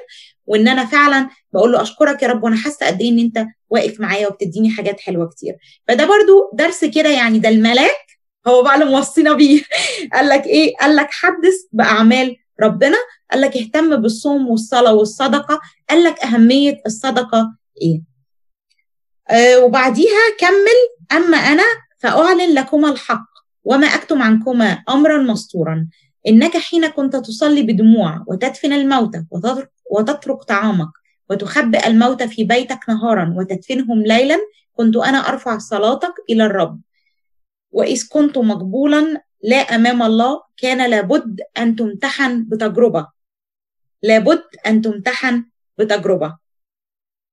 [0.45, 3.99] وإن أنا فعلا بقول له أشكرك يا رب وأنا حاسة قد إيه إن أنت واقف
[3.99, 5.55] معايا وبتديني حاجات حلوة كتير.
[5.87, 9.61] فده برضو درس كده يعني ده الملاك هو بقى اللي موصينا بيه.
[10.13, 12.97] قال لك إيه؟ قال لك حدث بأعمال ربنا.
[13.31, 15.61] قال لك اهتم بالصوم والصلاة والصدقة.
[15.89, 18.01] قال لك أهمية الصدقة إيه؟
[19.29, 21.17] آه وبعديها كمل.
[21.17, 21.63] أما أنا
[21.99, 23.32] فأعلن لكما الحق.
[23.63, 25.87] وما أكتم عنكما أمرا مستورا.
[26.27, 29.25] إنك حين كنت تصلي بدموع وتدفن الموتى
[29.91, 30.91] وتترك, طعامك
[31.29, 34.37] وتخبئ الموتى في بيتك نهارا وتدفنهم ليلا
[34.73, 36.81] كنت أنا أرفع صلاتك إلى الرب.
[37.71, 43.07] وإذ كنت مقبولا لا أمام الله كان لابد أن تمتحن بتجربة.
[44.03, 45.45] لابد أن تمتحن
[45.77, 46.37] بتجربة.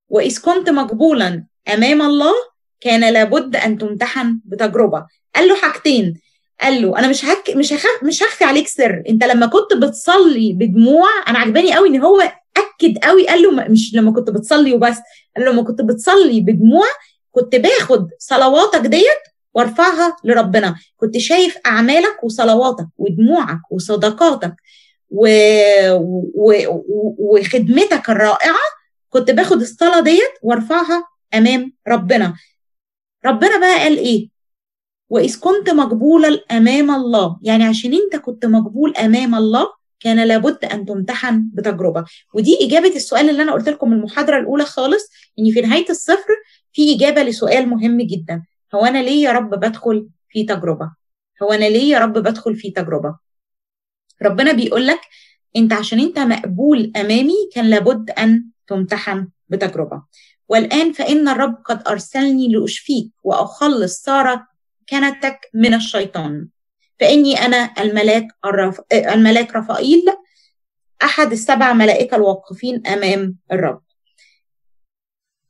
[0.08, 2.34] وإذ كنت مقبولا أمام الله
[2.80, 5.06] كان لابد أن تمتحن بتجربة.
[5.36, 6.20] قال له حاجتين.
[6.60, 7.84] قال له أنا مش هك مش هخ...
[8.02, 9.02] مش هخفي عليك سر.
[9.08, 12.20] أنت لما كنت بتصلي بدموع أنا عجباني قوي إن هو
[12.56, 13.26] أكد قوي.
[13.26, 14.96] قال له مش لما كنت بتصلي وبس.
[15.36, 16.86] قال له لما كنت بتصلي بدموع
[17.30, 19.22] كنت باخد صلواتك ديت
[19.54, 20.74] وارفعها لربنا.
[20.96, 24.54] كنت شايف أعمالك وصلواتك ودموعك وصدقاتك
[25.10, 25.28] و...
[26.34, 26.52] و...
[26.68, 27.14] و...
[27.18, 28.56] وخدمتك الرائعة.
[29.10, 32.34] كنت باخد الصلاة ديت وارفعها أمام ربنا.
[33.26, 34.28] ربنا بقى قال إيه؟
[35.08, 37.38] وإذ كنت مقبولا أمام الله.
[37.42, 39.66] يعني عشان أنت كنت مقبول أمام الله
[40.00, 42.04] كان لابد أن تمتحن بتجربة.
[42.34, 46.36] ودي إجابة السؤال اللي أنا قلت لكم المحاضرة الأولى خالص إن في نهاية الصفر
[46.72, 48.42] في إجابة لسؤال مهم جدا.
[48.74, 50.92] هو أنا ليه يا رب بدخل في تجربة؟
[51.42, 53.16] هو أنا ليه يا رب بدخل في تجربة؟
[54.22, 55.00] ربنا بيقول لك
[55.56, 60.02] أنت عشان أنت مقبول أمامي كان لابد أن تمتحن بتجربة.
[60.50, 64.46] والآن فإن الرب قد أرسلني لأشفيك وأخلص سارة
[64.88, 66.48] كنتك من الشيطان.
[67.00, 68.80] فإني أنا الملاك الرف...
[68.92, 70.02] الملاك رفائيل
[71.02, 73.82] أحد السبع ملائكة الواقفين أمام الرب.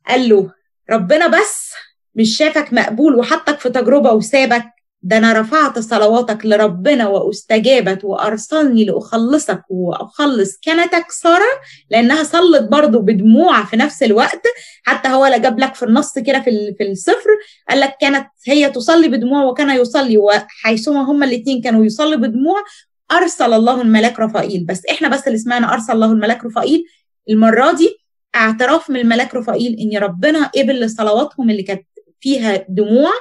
[0.06, 0.54] قال له
[0.90, 1.72] ربنا بس
[2.14, 4.64] مش شافك مقبول وحطك في تجربة وسابك
[5.02, 10.56] ده أنا رفعت صلواتك لربنا وأستجابت وأرسلني لأخلصك وأخلص.
[10.64, 11.50] كنتك سارة
[11.90, 14.42] لأنها صلت برضو بدموع في نفس الوقت.
[14.82, 17.30] حتى هو لا جاب لك في النص كده في في الصفر.
[17.68, 20.18] قال لك كانت هي تصلي بدموع وكان يصلي.
[20.18, 22.64] وحيثما هما الاثنين كانوا يصلي بدموع
[23.12, 24.64] أرسل الله الملاك رفائيل.
[24.66, 26.84] بس إحنا بس اللي سمعنا أرسل الله الملاك رفائيل.
[27.30, 27.96] المرة دي
[28.34, 31.86] اعتراف من الملاك رفائيل إن ربنا قبل لصلواتهم اللي كانت
[32.20, 33.12] فيها دموع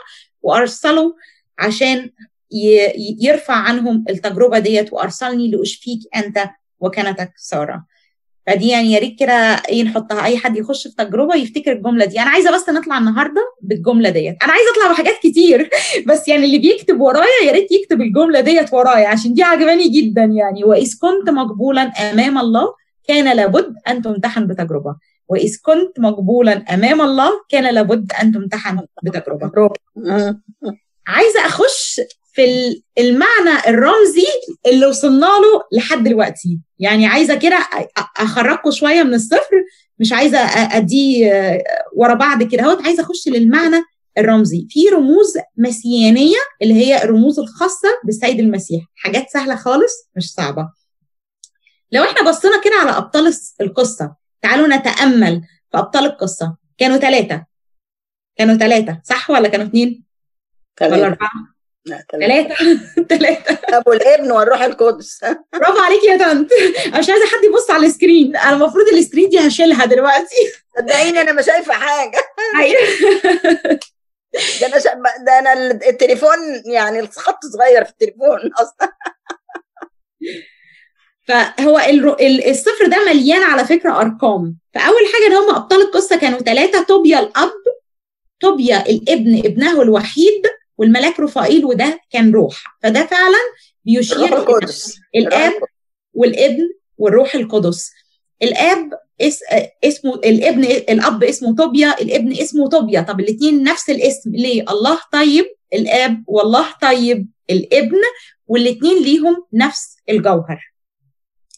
[0.42, 1.16] وأرسله
[1.60, 2.10] عشان
[3.22, 7.86] يرفع عنهم التجربة ديت وأرسلني لأشفيك أنت وكنتك سارة.
[8.48, 9.34] فدي يعني يا ريت كده
[9.70, 12.20] إيه نحطها أي حد يخش في تجربة يفتكر الجملة دي.
[12.20, 14.38] أنا عايزة بس نطلع النهارده بالجملة ديت.
[14.44, 15.70] أنا عايزة أطلع بحاجات كتير
[16.10, 20.24] بس يعني اللي بيكتب ورايا يا ريت يكتب الجملة ديت ورايا عشان دي عجباني جدا
[20.24, 20.64] يعني.
[20.64, 22.74] وإذ كنت مقبولا أمام الله
[23.08, 24.96] كان لابد أن تمتحن بتجربة.
[25.28, 29.48] وإذ كنت مقبولا أمام الله كان لابد أن تمتحن بتجربة.
[31.10, 32.02] عايزة أخش
[32.34, 32.44] في
[32.98, 34.28] المعنى الرمزي
[34.66, 36.60] اللي وصلنا له لحد دلوقتي.
[36.80, 37.68] يعني عايزة كده
[38.18, 39.64] أخرجكم شوية من الصفر.
[40.00, 40.40] مش عايزة
[40.78, 41.32] أديه
[41.96, 42.82] ورا بعض كده أهوت.
[42.82, 43.84] عايزة أخش للمعنى
[44.18, 44.68] الرمزي.
[44.70, 48.84] في رموز مسيانيه اللي هي الرموز الخاصة بالسيد المسيح.
[48.96, 50.70] حاجات سهلة خالص مش صعبة.
[51.92, 55.42] لو إحنا بصينا كده على أبطال القصة تعالوا نتأمل
[55.72, 56.56] في أبطال القصة.
[56.78, 57.46] كانوا ثلاثة
[58.38, 60.09] كانوا ثلاثة صح ولا كانوا اثنين
[60.82, 61.30] ولا أربعة؟
[62.12, 62.56] ثلاثة
[63.10, 65.26] ثلاثة أبو الابن والروح القدس.
[65.54, 66.48] برافو عليكي يا طنط.
[66.86, 68.36] أنا مش عايزة حد يبص على ال screen.
[68.36, 70.36] أنا المفروض ال screen دي هشيلها دلوقتي.
[70.78, 72.18] صدقيني أنا مش شايفة حاجة.
[74.62, 74.90] ده أنا شا...
[75.26, 78.94] ده أنا التليفون يعني الخط صغير في التليفون أصلا.
[81.28, 81.80] فهو
[82.50, 84.58] السفر ده مليان على فكرة أرقام.
[84.74, 87.52] فأول حاجة إن هم أبطال القصة كانوا ثلاثة طوبيا الأب
[88.42, 90.42] طوبيا الابن ابنه الوحيد
[90.80, 93.38] والملاك رفائيل وده كان روح فده فعلا
[93.86, 95.00] بيشير القدس.
[95.16, 95.54] الآب
[96.14, 97.92] والابن والروح القدس.
[98.44, 98.90] الآب
[99.22, 99.40] اس
[99.84, 103.02] اسمه الابن الأب اسمه طوبيا الابن اسمه طوبيا.
[103.02, 107.98] طب الاثنين نفس الاسم ليه؟ الله طيب الآب والله طيب الابن
[108.48, 110.74] والاثنين ليهم نفس الجوهر.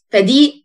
[0.10, 0.61] فدي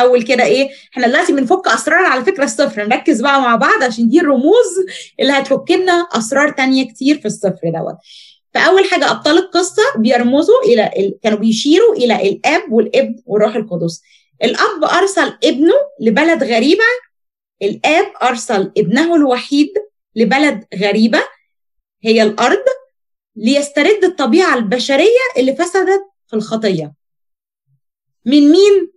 [0.00, 4.08] أول كده إيه إحنا دلوقتي بنفك أسرار على فكرة الصفر نركز بقى مع بعض عشان
[4.08, 4.86] دي الرموز
[5.20, 7.96] اللي هتفك لنا أسرار تانية كتير في الصفر دوت.
[8.54, 11.14] فأول حاجة أبطال القصة بيرمزوا إلى ال...
[11.22, 14.02] كانوا بيشيروا إلى الأب والابن والروح القدس.
[14.44, 16.84] الأب أرسل ابنه لبلد غريبة
[17.62, 19.68] الآب أرسل ابنه الوحيد
[20.16, 21.22] لبلد غريبة
[22.02, 22.64] هي الأرض
[23.36, 26.92] ليسترد الطبيعة البشرية اللي فسدت في الخطية.
[28.26, 28.90] من مين؟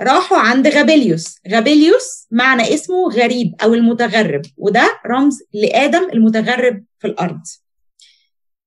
[0.00, 1.38] راحوا عند غابيليوس.
[1.50, 7.40] غابيليوس معنى اسمه غريب أو المتغرب وده رمز لآدم المتغرب في الأرض.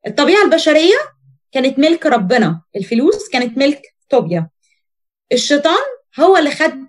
[0.08, 0.96] الطبيعة البشرية
[1.52, 4.50] كانت ملك ربنا الفلوس كانت ملك طوبيا.
[5.32, 5.84] الشيطان
[6.20, 6.88] هو اللي خد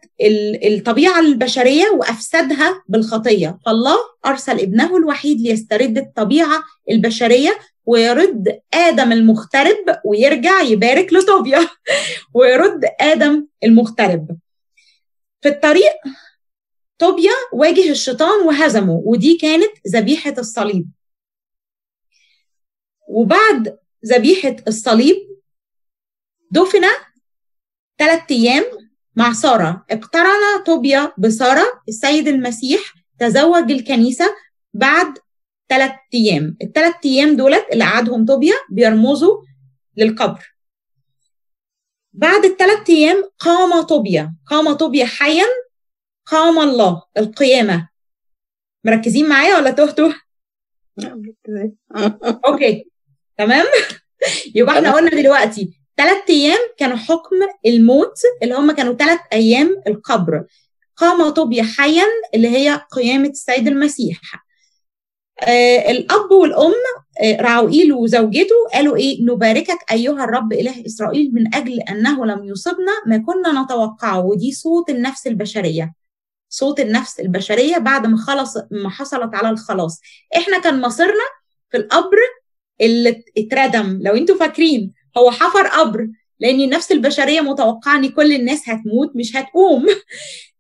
[0.65, 3.59] الطبيعة البشرية وأفسدها بالخطية.
[3.67, 3.97] فالله
[4.27, 11.69] أرسل ابنه الوحيد ليسترد الطبيعة البشرية ويرد آدم المغترب ويرجع يبارك لطوبيا
[12.35, 14.39] ويرد آدم المغترب.
[15.41, 15.93] في الطريق
[16.99, 20.91] طوبيا واجه الشيطان وهزمه ودي كانت ذبيحة الصليب.
[23.09, 25.17] وبعد ذبيحة الصليب
[26.51, 26.85] دفن
[27.99, 28.65] ثلاث أيام
[29.17, 29.87] مع سارة.
[29.91, 34.35] اقترن طوبيا بسارة السيد المسيح تزوج الكنيسة
[34.75, 35.19] بعد
[35.69, 36.57] ثلاث أيام.
[36.63, 39.43] الثلاث أيام دولت اللي قعدهم طوبيا بيرمزوا
[39.97, 40.55] للقبر.
[42.13, 44.35] بعد الثلاث أيام قام طوبيا.
[44.47, 45.45] قام طوبيا حيا.
[46.27, 47.03] قام الله.
[47.19, 47.89] القيامة.
[48.85, 50.13] مركزين معايا ولا تهتوا
[52.49, 52.85] أوكي.
[53.39, 53.67] تمام؟
[54.55, 60.45] يبقى إحنا قلنا دلوقتي ثلاث أيام كانوا حكم الموت اللي هم كانوا ثلاث أيام القبر.
[60.97, 62.05] قام طوبيا حيا
[62.35, 64.21] اللي هي قيامة السيد المسيح.
[65.43, 66.73] آه الأب والأم
[67.23, 73.19] آه وزوجته قالوا إيه نباركك أيها الرب إله إسرائيل من أجل أنه لم يصبنا ما
[73.19, 75.95] كنا نتوقعه ودي صوت النفس البشرية.
[76.49, 80.01] صوت النفس البشرية بعد ما خلص ما حصلت على الخلاص.
[80.37, 81.25] إحنا كان مصيرنا
[81.71, 82.17] في القبر
[82.81, 83.99] اللي اتردم.
[84.03, 86.09] لو أنتوا فاكرين هو حفر قبر
[86.41, 89.87] لأن النفس البشرية متوقعة إن كل الناس هتموت مش هتقوم.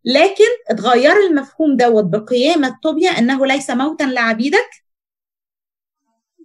[0.04, 4.70] لكن اتغير المفهوم دوت بقيامه طوبيا أنه ليس موتا لعبيدك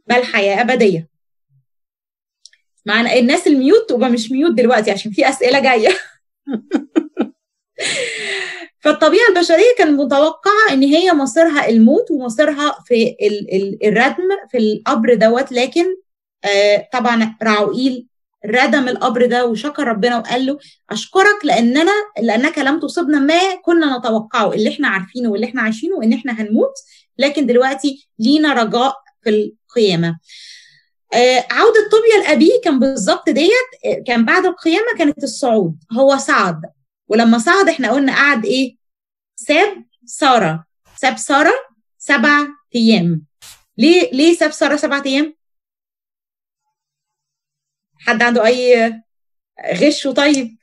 [0.08, 1.10] بل حياة أبدية.
[2.86, 5.90] مع الناس الميوت تبقى مش ميوت دلوقتي عشان في أسئلة جاية.
[8.80, 15.14] فالطبيعة البشرية كان متوقعة إن هي مصيرها الموت ومصيرها في ال ال الردم في القبر
[15.14, 15.86] دوت لكن
[16.46, 18.08] آه طبعا راعوئيل
[18.46, 20.58] ردم القبر ده وشكر ربنا وقال له
[20.90, 26.14] أشكرك لاننا لأنك لم تصبنا ما كنا نتوقعه اللي إحنا عارفينه واللي إحنا عايشينه ان
[26.14, 26.74] إحنا هنموت
[27.18, 30.20] لكن دلوقتي لينا رجاء في القيامة.
[31.14, 35.76] آه عودة طوبيا لأبيه كان بالظبط ديت كان بعد القيامة كانت الصعود.
[35.92, 36.62] هو صعد
[37.08, 38.76] ولما صعد إحنا قلنا قعد إيه؟
[39.36, 40.66] ساب سارة.
[40.98, 41.54] ساب سارة
[41.98, 43.22] سبع أيام.
[43.78, 45.36] ليه ليه ساب سارة سبع أيام؟
[48.08, 48.94] حد عنده أي
[49.76, 50.58] غش طيب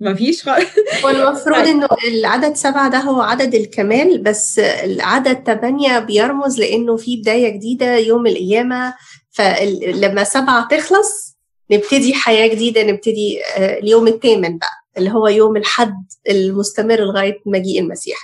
[0.00, 0.66] مفيش خالص.
[1.04, 7.16] هو المفروض إنه العدد سبعة ده هو عدد الكمال بس العدد ثمانية بيرمز لأنه في
[7.16, 8.94] بداية جديدة يوم القيامة.
[9.30, 11.36] فلما سبعة تخلص
[11.70, 15.94] نبتدي حياة جديدة نبتدي اليوم الثامن بقى اللي هو يوم الحد
[16.30, 18.16] المستمر لغاية مجيء المسيح.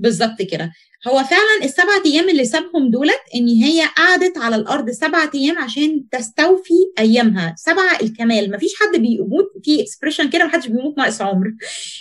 [0.00, 0.72] بالظبط كده.
[1.08, 6.08] هو فعلا السبعة أيام اللي سابهم دولت إن هي قعدت على الأرض سبعة أيام عشان
[6.12, 7.54] تستوفي أيامها.
[7.58, 8.50] سبعة الكمال.
[8.52, 11.52] مفيش حد بيموت في اكسبريشن كده محدش بيموت ناقص عمر.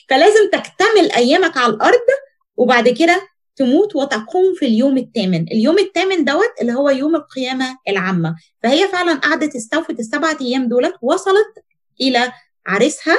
[0.10, 2.06] فلازم تكتمل أيامك على الأرض
[2.58, 3.22] وبعد كده
[3.56, 5.46] تموت وتقوم في اليوم الثامن.
[5.52, 8.36] اليوم الثامن دوت اللي هو يوم القيامة العامة.
[8.64, 11.54] فهي فعلا قعدت استوفت السبعة أيام دولت وصلت
[12.02, 12.32] إلى
[12.68, 13.18] عريسها.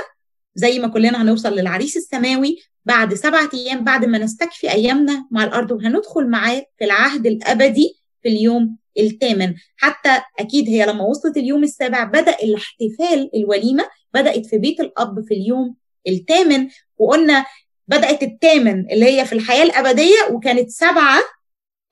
[0.55, 5.71] زي ما كلنا هنوصل للعريس السماوي بعد سبعة أيام بعد ما نستكفي أيامنا مع الأرض
[5.73, 9.55] وهندخل معاه في العهد الأبدي في اليوم الثامن.
[9.77, 15.35] حتى أكيد هي لما وصلت اليوم السابع بدأ الاحتفال الوليمة بدأت في بيت الأب في
[15.35, 15.77] اليوم
[16.09, 17.45] الثامن وقلنا
[17.89, 21.21] بدأت الثامن اللي هي في الحياة الأبدية وكانت سبعة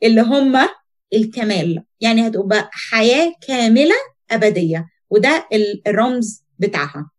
[0.03, 0.69] اللي هم
[1.15, 1.83] الكمال.
[2.01, 3.95] يعني هتبقى حياة كاملة
[4.31, 5.49] أبدية وده
[5.87, 7.11] الرمز بتاعها.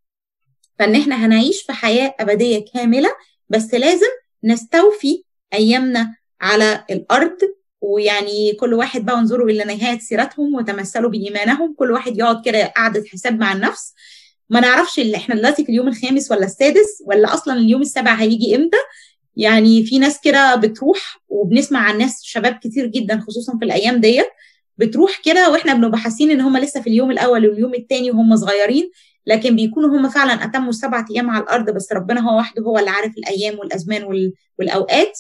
[0.80, 3.10] فإن إحنا هنعيش في حياة أبدية كاملة
[3.50, 4.08] بس لازم
[4.44, 7.38] نستوفي أيامنا على الأرض
[7.82, 11.74] ويعني كل واحد بقى انظروا إلى نهاية سيرتهم وتمثلوا بإيمانهم.
[11.78, 13.94] كل واحد يقعد كده قعدة حساب مع النفس.
[14.50, 18.56] ما نعرفش اللي إحنا دلوقتي في اليوم الخامس ولا السادس ولا أصلا اليوم السابع هيجي
[18.56, 18.78] إمتى.
[19.36, 24.28] يعني في ناس كده بتروح وبنسمع عن ناس شباب كتير جدا خصوصا في الأيام ديت
[24.78, 28.92] بتروح كده وإحنا بنبقى حاسين إن هم لسه في اليوم الأول واليوم الثاني وهم صغيرين.
[29.30, 32.90] لكن بيكونوا هم فعلا أتموا السبعة أيام على الأرض بس ربنا هو وحده هو اللي
[32.90, 35.20] عارف الأيام والأزمان والأوقات.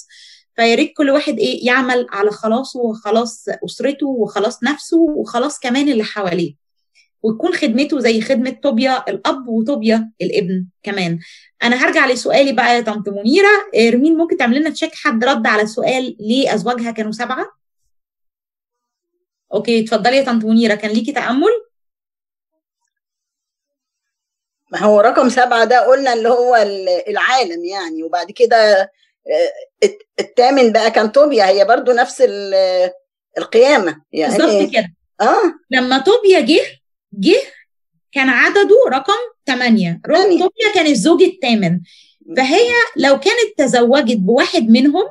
[0.56, 6.54] فيا كل واحد إيه يعمل على خلاصه وخلاص أسرته وخلاص نفسه وخلاص كمان اللي حواليه.
[7.24, 11.19] وتكون خدمته زي خدمة طوبيا الأب وطوبيا الابن كمان.
[11.63, 13.50] أنا هرجع لسؤالي بقى يا طنط منيرة.
[13.93, 17.45] رمين ممكن تعمل لنا check حد رد على سؤال ليه أزواجها كانوا سبعة؟
[19.54, 21.68] okay اتفضلي يا طنط منيرة كان ليكي تأمل؟
[24.71, 26.55] ما هو رقم سبعة ده قلنا اللي هو
[27.08, 28.91] العالم يعني وبعد كده
[30.19, 32.23] الثامن بقى كان طوبيا هي برضو نفس
[33.38, 34.38] القيامة يعني.
[34.38, 34.93] بالظبط كده.
[35.21, 35.53] آه.
[35.71, 36.62] لما طوبيا جه
[37.13, 37.41] جه
[38.12, 39.13] كان عدده رقم
[39.47, 41.80] 8 رقم طوبيا كان الزوج الثامن
[42.38, 45.03] فهي لو كانت تزوجت بواحد منهم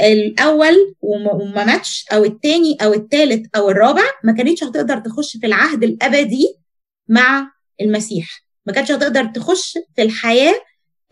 [0.00, 5.84] الأول وما ماتش أو الثاني أو الثالث أو الرابع ما كانتش هتقدر تخش في العهد
[5.84, 6.54] الأبدي
[7.08, 8.45] مع المسيح.
[8.66, 10.54] ما كانتش هتقدر تخش في الحياة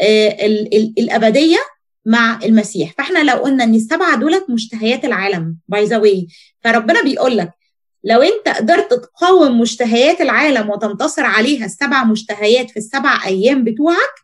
[0.01, 1.59] ال ال الأبدية
[2.07, 2.93] مع المسيح.
[2.99, 6.27] فإحنا لو قلنا إن السبعة دولت مشتهيات العالم by the way
[6.61, 7.51] فربنا بيقول لك
[8.05, 14.15] لو أنت قدرت تقاوم مشتهيات العالم وتنتصر عليها السبع مشتهيات في السبع أيام بتوعك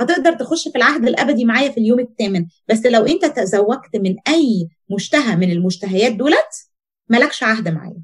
[0.00, 2.46] هتقدر تخش في العهد الأبدي معايا في اليوم الثامن.
[2.68, 6.68] بس لو أنت تزوجت من أي مشتهى من المشتهيات دولت
[7.08, 8.02] مالكش عهد معايا.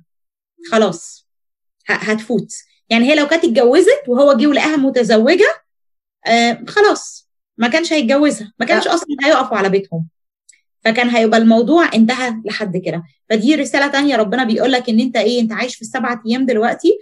[0.71, 1.29] خلاص
[1.87, 2.53] هتفوت.
[2.91, 5.63] يعني هي لو كانت اتجوزت وهو جه ولقاها متزوجة
[6.27, 7.29] آه خلاص
[7.59, 10.09] ما كانش هيتجوزها ما كانش أصلا هيقفوا على بيتهم.
[10.85, 13.03] فكان هيبقى الموضوع انتهى لحد كده.
[13.31, 16.99] فدي رسالة تانية ربنا بيقول لك إن أنت إيه أنت عايش في السبعة أيام دلوقتي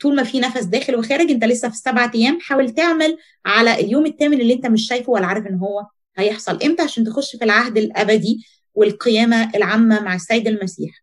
[0.00, 4.06] طول ما في نفس داخل وخارج أنت لسه في السبعة أيام حاول تعمل على اليوم
[4.06, 7.78] الثامن اللي أنت مش شايفه ولا عارف إن هو هيحصل إمتى عشان تخش في العهد
[7.78, 11.02] الأبدي والقيامة العامة مع السيد المسيح.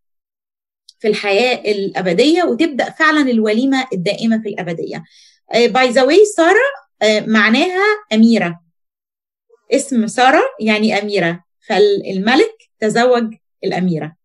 [0.99, 5.03] في الحياة الأبدية وتبدأ فعلا الوليمة الدائمة في الأبدية.
[5.53, 6.65] by the way سارة
[7.03, 8.59] uh, معناها أميرة.
[9.71, 11.43] اسم سارة يعني أميرة.
[11.67, 13.33] فالملك تزوج
[13.63, 14.18] الأميرة.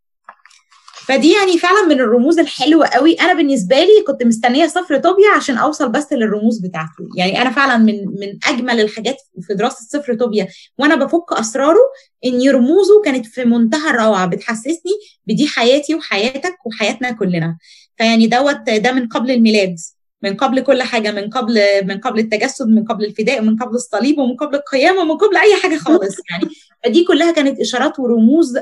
[1.07, 3.15] فدي يعني فعلا من الرموز الحلوة قوي.
[3.15, 7.09] أنا بالنسبة لي كنت مستنية صفر طوبيا عشان أوصل بس للرموز بتاعته.
[7.17, 10.49] يعني أنا فعلا من من أجمل الحاجات في دراسة صفر طوبيا
[10.79, 11.81] وأنا بفك أسراره
[12.25, 14.27] إن رموزه كانت في منتهى الروعة.
[14.27, 14.93] بتحسسني
[15.27, 17.59] بدي حياتي وحياتك وحياتنا كلنا.
[17.97, 19.77] فيعني دوت ده من قبل الميلاد.
[20.25, 24.19] من قبل كل حاجة من قبل من قبل التجسد من قبل الفداء من قبل الصليب
[24.19, 26.49] ومن قبل القيامه ومن قبل أي حاجة خالص يعني.
[26.85, 28.59] فدي كلها كانت إشارات ورموز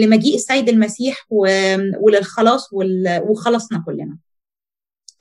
[0.00, 1.26] لمجيء السيد المسيح
[2.00, 2.68] وللخلاص
[3.22, 4.18] وخلصنا كلنا.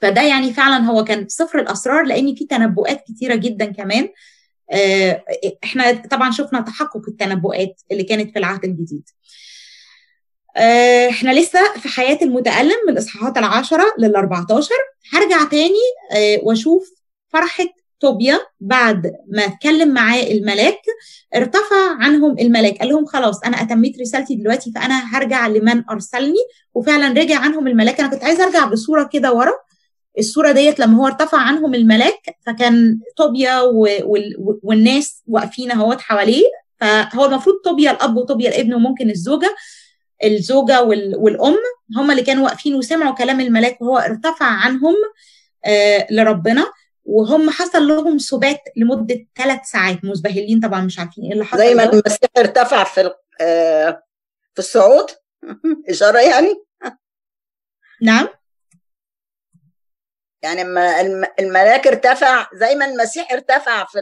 [0.02, 4.10] فده يعني فعلا هو كان سفر الأسرار لأن في تنبؤات كتيرة جدا كمان.
[5.64, 9.10] إحنا طبعا شفنا تحقق التنبؤات اللي كانت في العهد الجديد.
[11.10, 14.70] إحنا لسه في حياة المتألم من الإصحاحات العشرة لل 14
[15.14, 15.86] هرجع تاني
[16.44, 16.90] وأشوف
[17.28, 17.66] فرحة
[18.00, 20.82] طوبيا بعد ما اتكلم معاه الملاك.
[21.36, 26.40] ارتفع عنهم الملاك قال لهم خلاص أنا أتميت رسالتي دلوقتي فأنا هرجع لمن أرسلني.
[26.74, 28.00] وفعلا رجع عنهم الملاك.
[28.00, 29.54] أنا كنت عايزة أرجع بصورة كده ورا.
[30.20, 33.62] الصورة ديت لما هو ارتفع عنهم الملاك فكان طوبيا
[34.64, 36.46] والناس واقفين أهوت حواليه.
[36.80, 39.56] فهو المفروض طوبيا الأب وطوبيا الابن وممكن الزوجة.
[40.24, 41.58] الزوجة والأم
[41.98, 44.96] هم اللي كانوا واقفين وسمعوا كلام الملاك وهو ارتفع عنهم
[45.66, 46.66] آه لربنا
[47.06, 50.06] وهم حصل لهم سبات لمدة ثلاث ساعات.
[50.06, 54.04] مزبهلين طبعا مش عارفين إيه اللي حصل زي ما المسيح ارتفع في آه
[54.54, 55.06] في الصعود.
[55.90, 56.64] إشارة يعني؟
[58.02, 58.28] نعم.
[60.42, 60.62] يعني
[61.40, 64.00] الملاك ارتفع زي ما المسيح ارتفع في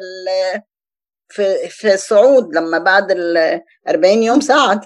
[1.30, 4.86] في في الصعود لما بعد ال 40 يوم صعد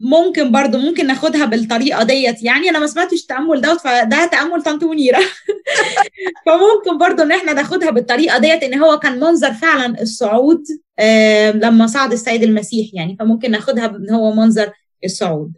[0.00, 2.42] ممكن برضو ممكن ناخدها بالطريقة ديت.
[2.42, 5.18] يعني أنا ما سمعتش التامل دوت فده تأمل طنط منيرة.
[6.46, 10.62] فممكن برضو إن إحنا ناخدها بالطريقة ديت إن هو كان منظر فعلا الصعود
[11.54, 13.16] لما صعد السيد المسيح يعني.
[13.20, 14.72] فممكن ناخدها إن هو منظر
[15.04, 15.52] الصعود.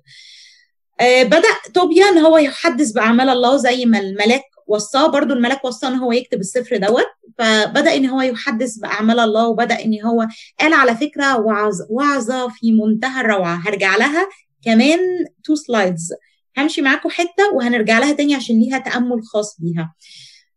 [1.00, 5.88] آه بدأ توبيا إن هو يحدث بأعمال الله زي ما الملاك وصاه برضو الملاك وصاه
[5.88, 7.06] إن هو يكتب السفر دوت.
[7.38, 10.26] فبدأ إن هو يحدث بأعمال الله وبدأ إن هو
[10.60, 13.62] قال على فكرة وعظ وعظة في منتهى الروعة.
[13.66, 14.28] هرجع لها
[14.64, 14.98] كمان
[15.44, 16.12] two slides
[16.58, 19.94] همشي معاكم حتة وهنرجع لها تاني عشان ليها تأمل خاص بيها.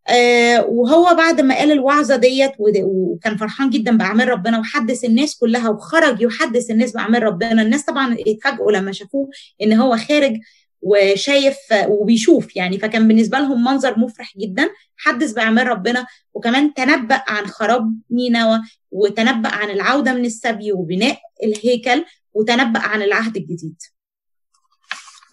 [0.08, 5.70] آه وهو بعد ما قال الوعظة ديت وكان فرحان جدا بأعمال ربنا وحدث الناس كلها
[5.70, 7.62] وخرج يحدث الناس بأعمال ربنا.
[7.62, 9.30] الناس طبعا اتفاجئوا لما شافوه
[9.62, 10.38] إن هو خارج
[10.82, 11.58] وشايف
[11.88, 12.80] وبيشوف يعني.
[12.80, 14.70] فكان بالنسبة لهم منظر مفرح جدا.
[14.98, 16.06] حدث بأعمال ربنا.
[16.34, 18.62] وكمان تنبأ عن خراب نينوى
[18.92, 23.76] وتنبأ عن العودة من السبي وبناء الهيكل وتنبأ عن العهد الجديد.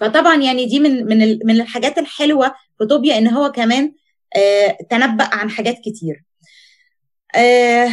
[0.01, 3.93] فطبعا يعني دي من من من الحاجات الحلوة في طوبيا إن هو كمان
[4.37, 6.25] آه تنبأ عن حاجات كتير.
[7.35, 7.91] آه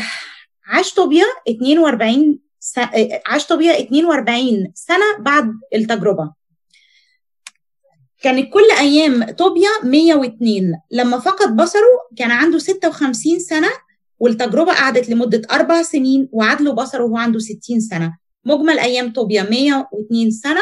[0.66, 2.90] عاش طوبيا 42 سنة
[3.26, 6.34] عاش طوبيا 42 سنة بعد التجربة.
[8.26, 13.70] كانت كل أيام طوبيا 102 لما فقد بصره كان عنده 56 سنة
[14.20, 18.18] والتجربة قعدت لمدة أربع سنين وعاد له بصره وهو عنده 60 سنة.
[18.46, 20.62] مجمل أيام طوبيا 102 سنة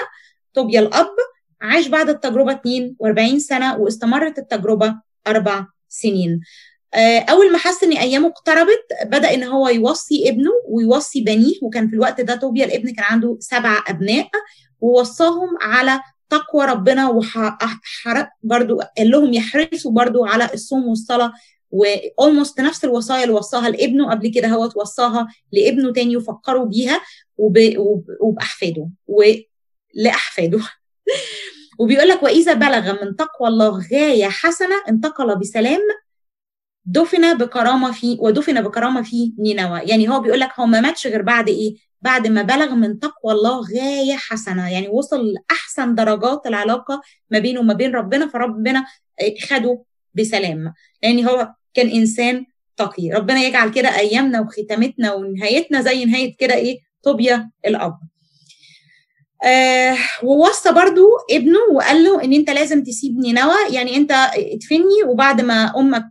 [0.54, 1.10] طوبيا الأب
[1.62, 4.96] عاش بعد التجربة 42 سنة واستمرت التجربة
[5.28, 6.40] أربع سنين.
[7.30, 11.94] أول ما حس إن أيامه اقتربت بدأ إن هو يوصي ابنه ويوصي بنيه وكان في
[11.94, 14.30] الوقت ده طوبيا الابن كان عنده سبع أبناء
[14.82, 16.00] ووصاهم على
[16.30, 21.34] تقوى ربنا وحرق برضو قال لهم يحرصوا برضو على الصوم والصلاة
[21.72, 27.02] واولموست نفس الوصايا اللي وصاها لابنه قبل كده هو توصاها لابنه تاني يفكروا بيها
[27.38, 27.58] وب...
[27.78, 28.06] وب...
[28.22, 30.60] وبأحفاده ولأحفاده
[31.80, 35.82] وبيقول لك وإذا بلغ من تقوى الله غاية حسنة انتقل بسلام
[36.86, 39.80] دفن بكرامة في ودفن بكرامة في نينوى.
[39.80, 43.34] يعني هو بيقول لك هو ما ماتش غير بعد إيه؟ بعد ما بلغ من تقوى
[43.34, 44.70] الله غاية حسنة.
[44.70, 48.86] يعني وصل لأحسن درجات العلاقة ما بينه وما بين ربنا فربنا
[49.50, 49.84] خده
[50.14, 50.74] بسلام.
[51.04, 52.46] لأن هو كان إنسان
[52.78, 53.10] تقي.
[53.12, 58.00] ربنا يجعل كده أيامنا وختامتنا ونهايتنا زي نهاية كده إيه؟ طوبيا الأب.
[59.44, 65.42] آه ووصى برضو ابنه وقال له إن أنت لازم تسيب نينوى يعني أنت ادفني وبعد
[65.42, 66.04] ما أمك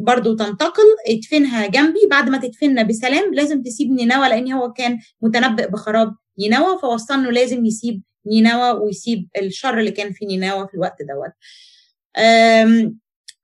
[0.00, 5.68] برضو تنتقل ادفنها جنبي بعد ما تدفننا بسلام لازم تسيب نينوى لأن هو كان متنبئ
[5.70, 10.96] بخراب نينوى فوصى إنه لازم يسيب نينوى ويسيب الشر اللي كان في نينوى في الوقت
[11.02, 11.32] دوت.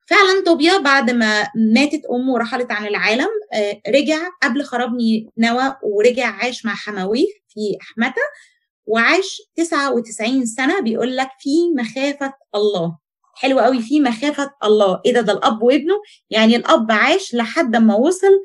[0.06, 3.28] فعلا طوبيا بعد ما ماتت أمه ورحلت عن العالم
[3.88, 4.90] رجع قبل خراب
[5.36, 8.22] نينوى ورجع عاش مع حماويه في احمته
[8.88, 12.98] وعاش 99 سنة بيقول لك في مخافة الله.
[13.34, 15.00] حلو قوي في مخافة الله.
[15.06, 15.94] إيه ده؟ ده الأب وابنه؟
[16.30, 18.42] يعني الأب عاش لحد ما وصل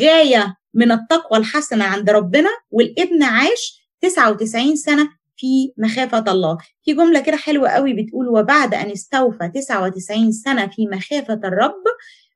[0.00, 6.58] غاية من التقوى الحسنة عند ربنا والابن عاش 99 سنة في مخافة الله.
[6.84, 11.82] في جملة كده حلوة قوي بتقول وبعد أن استوفى 99 سنة في مخافة الرب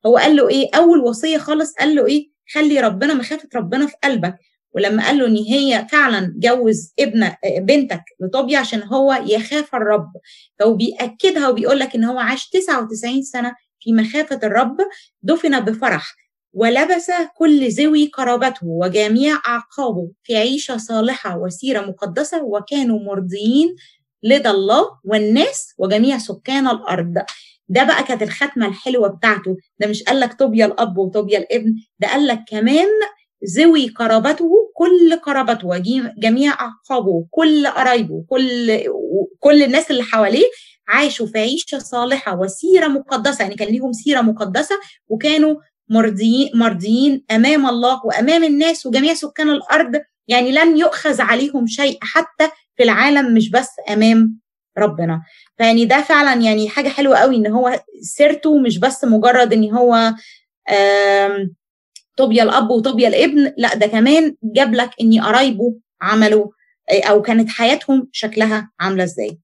[0.05, 3.93] هو قال له إيه؟ أول وصية خالص قال له إيه؟ خلي ربنا مخافة ربنا في
[4.03, 4.35] قلبك
[4.75, 10.11] ولما قال له إن هي فعلا جوز ابن بنتك لطوبيا عشان هو يخاف الرب
[10.59, 14.77] فهو بيأكدها وبيقول لك إن هو عاش 99 سنة في مخافة الرب
[15.23, 16.15] دفن بفرح
[16.53, 23.75] ولبس كل ذوي قرابته وجميع أعقابه في عيشة صالحة وسيرة مقدسة وكانوا مرضيين
[24.23, 27.13] لدى الله والناس وجميع سكان الأرض.
[27.69, 29.57] ده بقى كانت الختمة الحلوة بتاعته.
[29.79, 32.87] ده مش قال لك طوبيا الأب وطوبيا الابن ده قال لك كمان
[33.57, 38.79] ذوي قرابته كل قرابته وجميع أعقابه كل قرايبه كل
[39.39, 40.45] كل الناس اللي حواليه
[40.87, 43.43] عاشوا في عيشة صالحة وسيرة مقدسة.
[43.43, 44.75] يعني كان ليهم سيرة مقدسة
[45.07, 45.55] وكانوا
[45.89, 50.01] مرضيين مرضيين أمام الله وأمام الناس وجميع سكان الأرض.
[50.27, 54.39] يعني لن يؤخذ عليهم شيء حتى في العالم مش بس أمام
[54.77, 55.21] ربنا.
[55.57, 60.13] فيعني ده فعلا يعني حاجة حلوة قوي إن هو سيرته مش بس مجرد إن هو
[62.21, 66.47] طوبيا الأب وطوبيا الابن لا ده كمان جاب لك إن قرايبه عملوا
[67.09, 69.39] أو كانت حياتهم شكلها عاملة إزاي.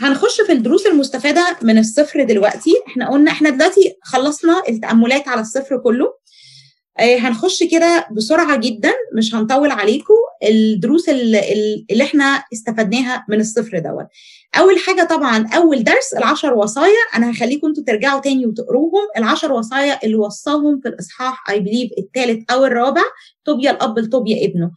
[0.00, 2.70] هنخش في الدروس المستفادة من الصفر دلوقتي.
[2.86, 6.04] إحنا قلنا إحنا دلوقتي خلصنا التأملات على الصفر كله.
[6.04, 6.18] آه
[6.98, 10.14] هنخش كده بسرعة جدا مش هنطول عليكم.
[10.48, 11.52] الدروس اللي,
[11.90, 14.06] اللي إحنا استفدناها من الصفر دوت.
[14.58, 16.98] أول حاجة طبعا أول درس العشر وصايا.
[17.16, 19.08] أنا هخليكم أنتوا ترجعوا تاني وتقروهم.
[19.16, 23.02] العشر وصايا اللي وصاهم في الإصحاح اي بليف الثالث أو الرابع.
[23.44, 24.70] طوبيا الأب لطوبيا ابنه.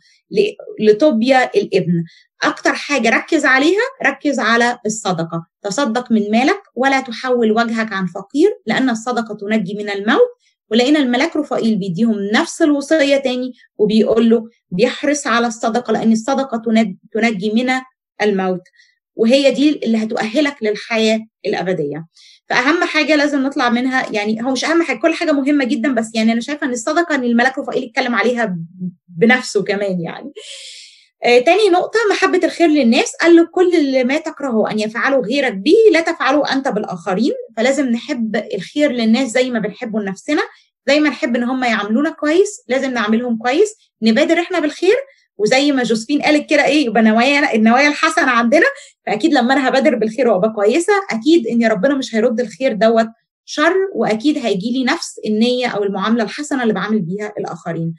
[0.80, 2.04] لطوبيا الابن.
[2.44, 5.46] أكتر حاجة ركز عليها ركز على الصدقة.
[5.64, 10.37] تصدق من مالك ولا تحول وجهك عن فقير لأن الصدقة تنجي من الموت.
[10.72, 16.62] ولقينا الملاك رفائيل بيديهم نفس الوصية تاني وبيقول له بيحرص على الصدقة لأن الصدقة
[17.14, 17.72] تنجي من
[18.22, 18.62] الموت.
[19.16, 22.06] وهي دي اللي هتؤهلك للحياة الأبدية.
[22.50, 26.12] فأهم حاجة لازم نطلع منها يعني هو مش أهم حاجة كل حاجة مهمة جدا بس
[26.16, 28.58] يعني أنا شايفة إن الصدقة إن الملاك رفائيل اتكلم عليها
[29.08, 30.32] بنفسه كمان يعني.
[31.24, 33.12] آه تاني نقطة محبة الخير للناس.
[33.22, 37.34] قال له كل اللي ما تكرهه أن يفعله غيرك به لا تفعله أنت بالآخرين.
[37.58, 40.42] فلازم نحب الخير للناس زي ما بنحبه لنفسنا
[40.88, 44.96] زي ما نحب إن هم يعاملونا كويس لازم نعاملهم كويس نبادر إحنا بالخير.
[45.38, 48.66] وزي ما جوزفين قالت كده إيه يبقى نوايا النوايا الحسنة عندنا.
[49.06, 53.08] فأكيد لما أنا هبادر بالخير وأبقى كويسة أكيد إن ربنا مش هيرد الخير دوت
[53.46, 57.94] شر وأكيد هيجي لي نفس النية أو المعاملة الحسنة اللي بعمل بيها الآخرين.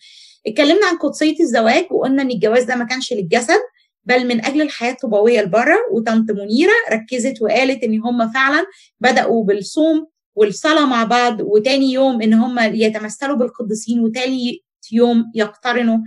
[0.49, 3.61] اتكلمنا عن قدسية الزواج وقلنا إن الجواز ده ما كانش للجسد
[4.05, 5.76] بل من أجل الحياة الطوبويه لبره.
[5.92, 8.66] وطنط منيرة ركزت وقالت إن هم فعلا
[9.01, 15.99] بدأوا بالصوم والصلاة مع بعض وتاني يوم إن هم يتمثلوا بالقديسين وتالي يوم يقترنوا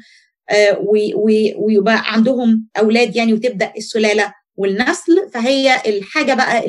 [0.50, 0.84] آه
[1.58, 5.30] ويبقى عندهم أولاد يعني وتبدأ السلالة والنسل.
[5.34, 6.64] فهي الحاجة بقى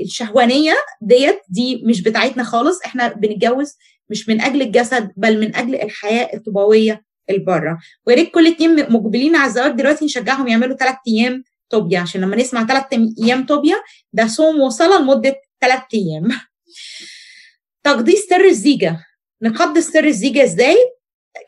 [0.00, 2.80] الشهوانية ديت دي مش بتاعتنا خالص.
[2.86, 3.76] إحنا بنتجوز
[4.12, 9.36] مش من أجل الجسد بل من أجل الحياة الطوبويه البره ويا ريت كل اتنين مقبلين
[9.36, 12.84] على الزواج دلوقتي نشجعهم يعملوا ثلاث أيام طوبيا عشان لما نسمع ثلاث
[13.22, 13.76] أيام طوبيا
[14.12, 16.28] ده صوم وصلاة لمدة ثلاث أيام.
[17.84, 19.06] تقديس سر الزيجة.
[19.42, 20.76] نقدس سر الزيجة إزاي؟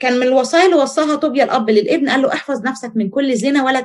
[0.01, 3.65] كان من الوصايا اللي وصاها طوبيا الأب للابن قال له احفظ نفسك من كل زنا
[3.65, 3.81] ولا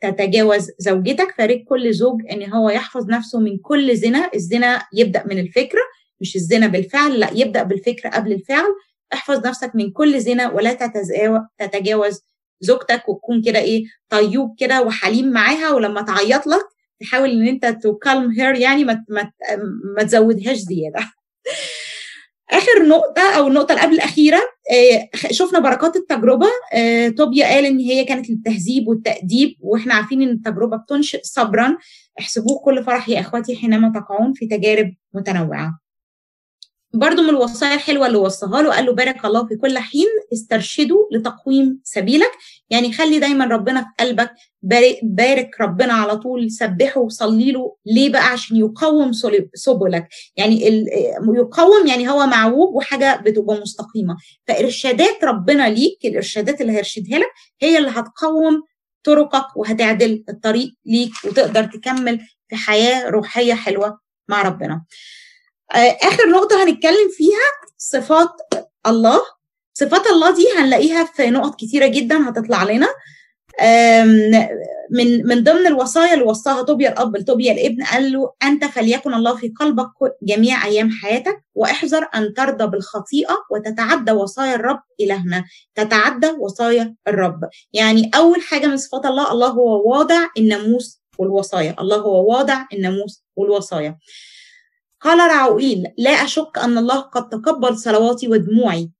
[0.00, 1.34] تتجاوز زوجتك.
[1.38, 5.80] فارق كل زوج إن هو يحفظ نفسه من كل زنا الزنا يبدأ من الفكرة
[6.24, 8.64] مش الزنا بالفعل لا يبدأ بالفكرة قبل الفعل.
[9.12, 10.72] احفظ نفسك من كل زنا ولا
[11.58, 12.20] تتجاوز
[12.60, 16.64] زوجتك وتكون كده إيه طيوب كده وحليم معاها ولما تعيط لك
[17.00, 19.04] تحاول إن أنت تكلم هير يعني ما
[19.96, 21.00] ما, تزودهاش زيادة.
[22.50, 24.40] آخر نقطة أو النقطة اللي قبل الأخيرة
[25.30, 26.46] شفنا بركات التجربة.
[27.16, 31.76] طوبيا قال إن هي كانت للتهذيب والتأديب وإحنا عارفين إن التجربة بتنشئ صبرا.
[32.20, 35.83] احسبوه كل فرح يا إخواتي حينما تقعون في تجارب متنوعة.
[36.94, 40.98] برضو من الوصايا الحلوة اللي وصاها له قال له بارك الله في كل حين استرشدوا
[41.12, 42.30] لتقويم سبيلك.
[42.70, 44.30] يعني خلي دايما ربنا في قلبك
[45.02, 47.76] بارك ربنا على طول سبحه وصلي له.
[47.86, 49.12] ليه بقى؟ عشان يقوم
[49.54, 50.08] سبلك.
[50.36, 50.66] يعني
[51.36, 54.16] يقوم يعني هو معوج وحاجة بتبقى مستقيمة.
[54.48, 57.30] فإرشادات ربنا ليك الإرشادات اللي هيرشدها لك
[57.62, 58.62] هي اللي هتقوم
[59.04, 64.84] طرقك وهتعدل الطريق ليك وتقدر تكمل في حياة روحية حلوة مع ربنا.
[66.02, 68.30] آخر نقطة هنتكلم فيها صفات
[68.86, 69.20] الله.
[69.74, 72.88] صفات الله دي هنلاقيها في نقط كتيرة جدا هتطلع لنا.
[74.90, 79.36] من من ضمن الوصايا اللي وصاها طوبيا الأب لطوبيا الابن قال له أنت فليكن الله
[79.36, 79.90] في قلبك
[80.22, 85.44] جميع أيام حياتك واحذر أن ترضى بالخطيئة وتتعدى وصايا الرب إلهنا.
[85.74, 87.40] تتعدى وصايا الرب.
[87.72, 91.76] يعني أول حاجة من صفات الله الله هو واضع الناموس والوصايا.
[91.80, 93.98] الله هو واضع الناموس والوصايا.
[95.04, 98.90] قال رعوئيل لا أشك أن الله قد تقبل صلواتي ودموعي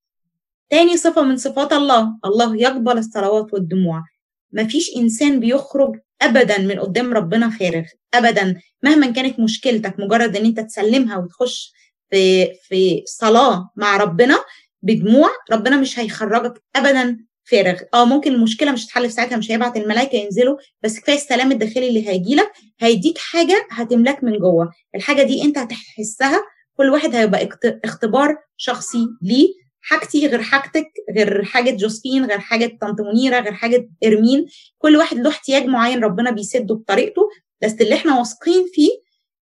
[0.71, 4.05] تاني صفة من صفات الله الله يقبل الصلوات والدموع.
[4.53, 7.85] مفيش إنسان بيخرج أبدا من قدام ربنا فارغ
[8.15, 11.73] أبدا مهما كانت مشكلتك مجرد أن أنت تسلمها وتخش
[12.11, 14.39] في في صلاة مع ربنا
[14.83, 17.79] بدموع ربنا مش هيخرجك أبدا فارغ.
[17.95, 21.89] آه ممكن المشكلة مش هتتحل في ساعتها مش هيبعت الملائكة ينزلوا بس كفاية السلام الداخلي
[21.89, 24.73] اللي هيجي لك هيديك حاجة هتملاك من جوه.
[24.95, 26.41] الحاجة دي انت هتحسها
[26.77, 27.49] كل واحد هيبقى
[27.85, 29.49] اختبار شخصي ليه.
[29.81, 30.87] حاجتي غير حاجتك
[31.17, 34.47] غير حاجة جوزفين غير حاجة طنط منيرة غير حاجة إرمين.
[34.79, 37.29] كل واحد له احتياج معين ربنا بيسده بطريقته.
[37.63, 38.91] بس اللي إحنا واثقين فيه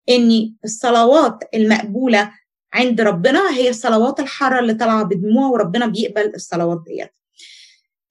[0.09, 2.31] إن الصلوات المقبولة
[2.73, 7.09] عند ربنا هي الصلوات الحارة اللي طالعة بدموع وربنا بيقبل الصلوات ديت.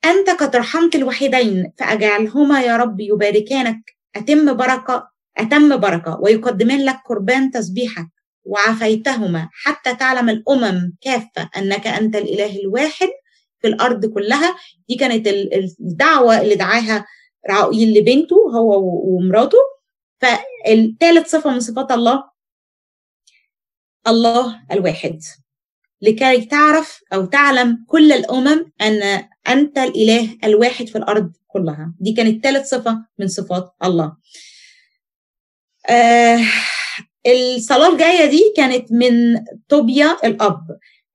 [0.04, 3.96] أنت قد رحمت الوحيدين فأجعلهما يا رب يباركانك.
[4.16, 8.08] أتم بركة أتم بركة ويقدمان لك قربان تسبيحك
[8.44, 13.08] وعافيتهما حتى تعلم الأمم كافة أنك أنت الإله الواحد
[13.60, 14.56] في الأرض كلها.
[14.88, 15.26] دي كانت
[15.80, 17.06] الدعوة اللي دعاها
[17.50, 18.80] رعويل لبنته هو
[19.16, 19.58] ومراته.
[20.20, 22.24] فالثالث صفة من صفات الله
[24.06, 25.20] الله الواحد.
[26.02, 31.92] لكي تعرف أو تعلم كل الأمم أن أنت الإله الواحد في الأرض كلها.
[32.00, 34.16] دي كانت ثالث صفة من صفات الله.
[35.90, 36.40] آه
[37.26, 39.12] الصلاة الجاية دي كانت من
[39.68, 40.60] طوبيا الأب.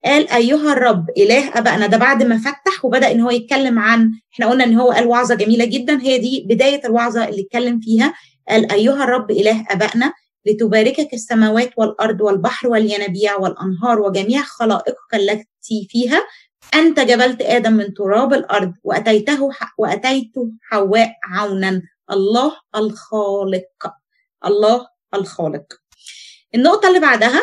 [0.05, 4.49] قال أيها الرب إله أبائنا ده بعد ما فتح وبدأ إن هو يتكلم عن إحنا
[4.49, 6.01] قلنا إن هو قال وعظة جميلة جدا.
[6.01, 8.13] هي دي بداية الوعظة اللي اتكلم فيها.
[8.49, 10.13] قال أيها الرب إله أبائنا
[10.45, 16.23] لتباركك السماوات والأرض والبحر والينابيع والأنهار وجميع خلائقك التي فيها
[16.73, 21.81] أنت جبلت آدم من تراب الأرض وأتيته وأتيت حواء عونا.
[22.11, 23.93] الله الخالق.
[24.45, 25.73] الله الخالق.
[26.55, 27.41] النقطة اللي بعدها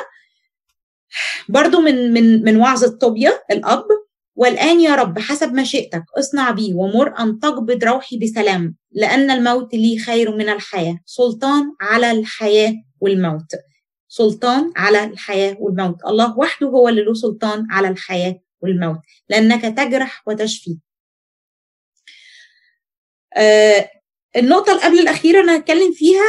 [1.49, 3.85] برضو من من من وعظة طوبيا الأب.
[4.37, 9.99] والآن يا رب حسب مشيئتك اصنع بي ومر أن تقبض روحي بسلام لأن الموت لي
[9.99, 10.99] خير من الحياة.
[11.05, 12.75] سلطان على الحياة.
[13.01, 13.55] والموت.
[14.09, 15.97] سلطان على الحياة والموت.
[16.07, 18.99] الله وحده هو اللي له سلطان على الحياة والموت.
[19.29, 20.79] لأنك تجرح وتشفي.
[23.37, 23.91] آه
[24.37, 26.25] النقطة اللي قبل الأخيرة أنا هتكلم فيها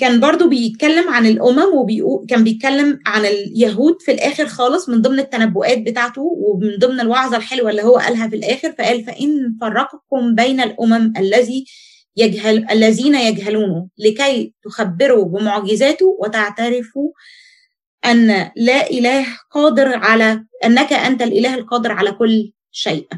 [0.00, 5.18] كان برضو بيتكلم عن الأمم وكان كان بيتكلم عن اليهود في الآخر خالص من ضمن
[5.18, 10.60] التنبؤات بتاعته ومن ضمن الوعظة الحلوة اللي هو قالها في الآخر فقال فإن فرقكم بين
[10.60, 11.64] الأمم الذي
[12.18, 17.10] يجهل الذين يجهلونه لكي تخبروا بمعجزاته وتعترفوا
[18.04, 23.08] أن لا إله قادر على أنك أنت الإله القادر على كل شيء.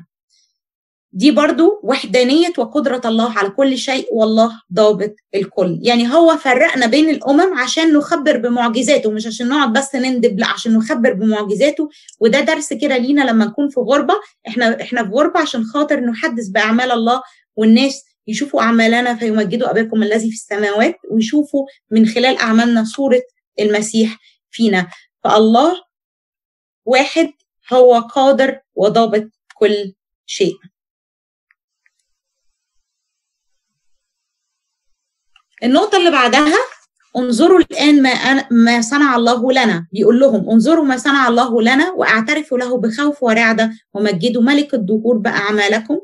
[1.12, 5.78] دي برضو وحدانية وقدرة الله على كل شيء والله ضابط الكل.
[5.82, 10.74] يعني هو فرقنا بين الأمم عشان نخبر بمعجزاته مش عشان نقعد بس نندب لا عشان
[10.74, 11.88] نخبر بمعجزاته.
[12.20, 14.14] وده درس كده لينا لما نكون في غربة.
[14.48, 17.22] إحنا إحنا في غربة عشان خاطر نحدث بأعمال الله
[17.57, 23.23] والناس يشوفوا أعمالنا فيمجدوا أباكم الذي في السماوات ويشوفوا من خلال أعمالنا صورة
[23.61, 24.18] المسيح
[24.51, 24.89] فينا.
[25.25, 25.85] فالله
[26.85, 27.33] واحد
[27.73, 29.95] هو قادر وضابط كل
[30.27, 30.55] شيء.
[35.64, 36.57] النقطة اللي بعدها
[37.16, 39.89] انظروا الآن ما ما صنع الله لنا.
[39.93, 45.99] بيقول لهم انظروا ما صنع الله لنا واعترفوا له بخوف ورعدة ومجدوا ملك الدهور بأعمالكم.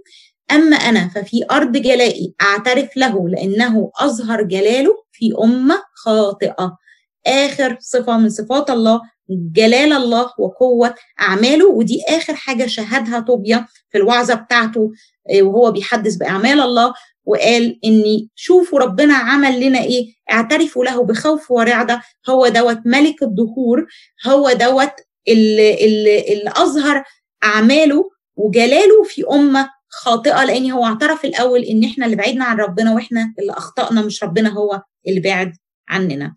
[0.52, 6.78] أما أنا ففي أرض جلائي أعترف له لأنه أظهر جلاله في أمة خاطئة.
[7.26, 13.98] آخر صفة من صفات الله جلال الله وقوة أعماله ودي آخر حاجة شهدها طوبيا في
[13.98, 14.92] الوعظة بتاعته
[15.42, 16.94] وهو بيحدث بأعمال الله
[17.24, 22.02] وقال إني شوفوا ربنا عمل لنا إيه اعترفوا له بخوف ورعدة.
[22.28, 23.86] هو دوت ملك الدهور
[24.26, 24.92] هو دوت
[25.28, 27.04] اللي, اللي, اللي أظهر
[27.44, 32.94] أعماله وجلاله في أمة خاطئة لأن هو اعترف الأول إن إحنا اللي بعدنا عن ربنا
[32.94, 35.52] وإحنا اللي أخطأنا مش ربنا هو اللي بعد
[35.88, 36.34] عننا.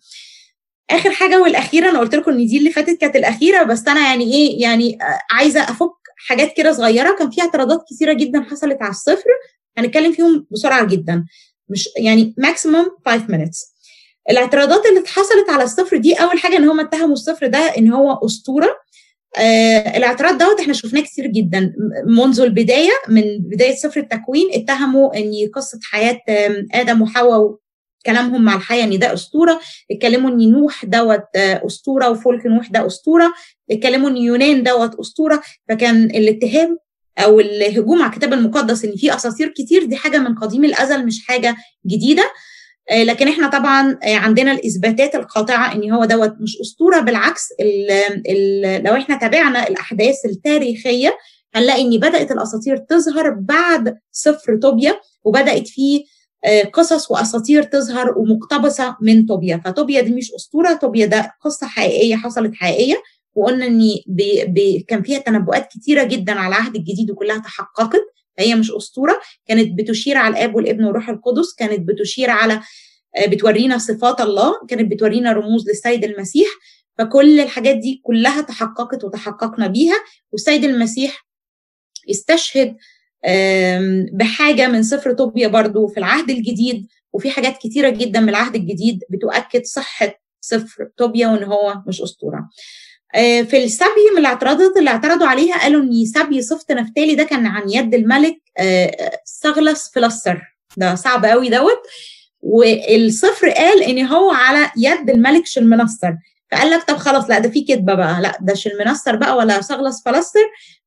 [0.90, 4.34] آخر حاجة والأخيرة أنا قلت لكم إن دي اللي فاتت كانت الأخيرة بس أنا يعني
[4.34, 4.98] إيه يعني
[5.32, 7.16] عايزة أفك حاجات كده صغيرة.
[7.16, 9.30] كان في اعتراضات كثيره جدا حصلت على الصفر
[9.78, 11.26] هنتكلم فيهم بسرعة جدا.
[11.70, 13.70] مش يعني ماكسيموم 5 minutes.
[14.30, 18.14] الاعتراضات اللي حصلت على الصفر دي أول حاجة إن هم اتهموا الصفر ده إن هو
[18.26, 18.78] أسطورة.
[19.38, 21.74] آه الاعتراض دوت إحنا شفناه كتير جدا.
[22.06, 26.20] منذ البداية من بداية سفر التكوين اتهموا إن قصة حياة
[26.74, 27.56] آدم وحواء
[28.06, 29.60] كلامهم مع الحياة إن ده أسطورة.
[29.92, 33.34] اتكلموا إن نوح دوت أسطورة وفلك نوح ده أسطورة.
[33.72, 35.42] اتكلموا إن يونان دوت أسطورة.
[35.70, 36.78] فكان الاتهام
[37.18, 41.26] أو الهجوم على الكتاب المقدس إن في أساطير كتير دي حاجة من قديم الأزل مش
[41.28, 41.56] حاجة
[41.88, 42.24] جديدة.
[42.92, 47.92] لكن إحنا طبعا عندنا الإثباتات القاطعة إن هو دوت مش أسطورة بالعكس ال
[48.28, 51.18] ال لو إحنا تابعنا الأحداث التاريخية
[51.56, 56.04] هنلاقي إن بدأت الأساطير تظهر بعد سفر طوبيا وبدأت فيه
[56.74, 59.62] قصص وأساطير تظهر ومقتبسة من طوبيا.
[59.66, 62.96] فطوبيا دي مش أسطورة طوبيا ده قصة حقيقية حصلت حقيقية
[63.36, 63.82] وقلنا إن
[64.88, 68.02] كان فيها تنبؤات كتيرة جدا على العهد الجديد وكلها تحققت.
[68.40, 72.62] فهي مش أسطورة كانت بتشير على الآب والابن والروح القدس كانت بتشير على
[73.28, 76.48] بتورينا صفات الله كانت بتورينا رموز للسيد المسيح
[76.98, 79.96] فكل الحاجات دي كلها تحققت وتحققنا بيها
[80.32, 81.26] والسيد المسيح
[82.12, 82.78] استشهد
[84.14, 89.00] بحاجة من سفر طوبيا برضو في العهد الجديد وفي حاجات كتيرة جدا من العهد الجديد
[89.10, 92.50] بتؤكد صحة سفر طوبيا وإن هو مش أسطورة.
[93.14, 97.70] في السبي من الاعتراضات اللي اعترضوا عليها قالوا إن سبي صفت نفتالي ده كان عن
[97.70, 98.38] يد الملك
[99.26, 100.42] سغلس فلسر
[100.78, 101.82] ده صعب قوي دوت.
[102.42, 106.12] والصفر قال إن هو على يد الملك شلمنصر
[106.52, 108.22] فقال لك طب خلاص لا ده في كذبة بقى.
[108.22, 110.40] لا ده شلمنصر بقى ولا سغلس فلسر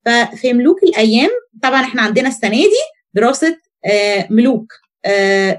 [0.06, 1.30] ففي ملوك الأيام
[1.62, 2.70] طبعا إحنا عندنا السنة دي
[3.14, 3.56] دراسة
[4.30, 4.72] ملوك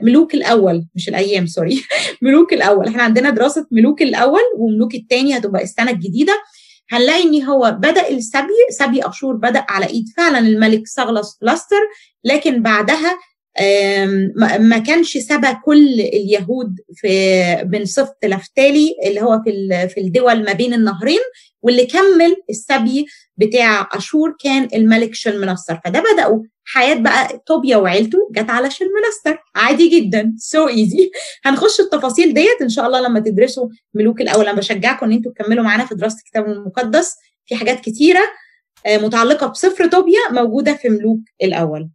[0.02, 1.84] ملوك الأول مش الأيام sorry.
[2.22, 2.88] ملوك الأول.
[2.88, 6.34] إحنا عندنا دراسة ملوك الأول وملوك الثاني هتبقى السنة الجديدة.
[6.90, 11.82] هنلاقي ان هو بدأ السبي سبي اشور بدأ على إيد فعلا الملك تغلث فلاسر
[12.24, 13.18] لكن بعدها
[14.60, 20.54] ما كانش سبى كل اليهود في من سبط نفتالي اللي هو في في الدول ما
[20.54, 21.20] بين النهرين
[21.64, 23.06] واللي كمل السبي
[23.38, 29.88] بتاع أشور كان الملك شلمنصر فده بدأوا حياة بقى طوبيا وعيلته جت على شلمنصر عادي
[30.00, 30.34] جدا.
[30.38, 31.12] so so easy
[31.46, 34.48] هنخش التفاصيل ديت إن شاء الله لما تدرسوا ملوك الأول.
[34.48, 37.16] أنا بشجعكم إن أنتوا تكملوا معانا في دراسة الكتاب المقدس.
[37.46, 38.22] في حاجات كتيرة
[38.88, 41.90] متعلقة بسفر طوبيا موجودة في ملوك الأول.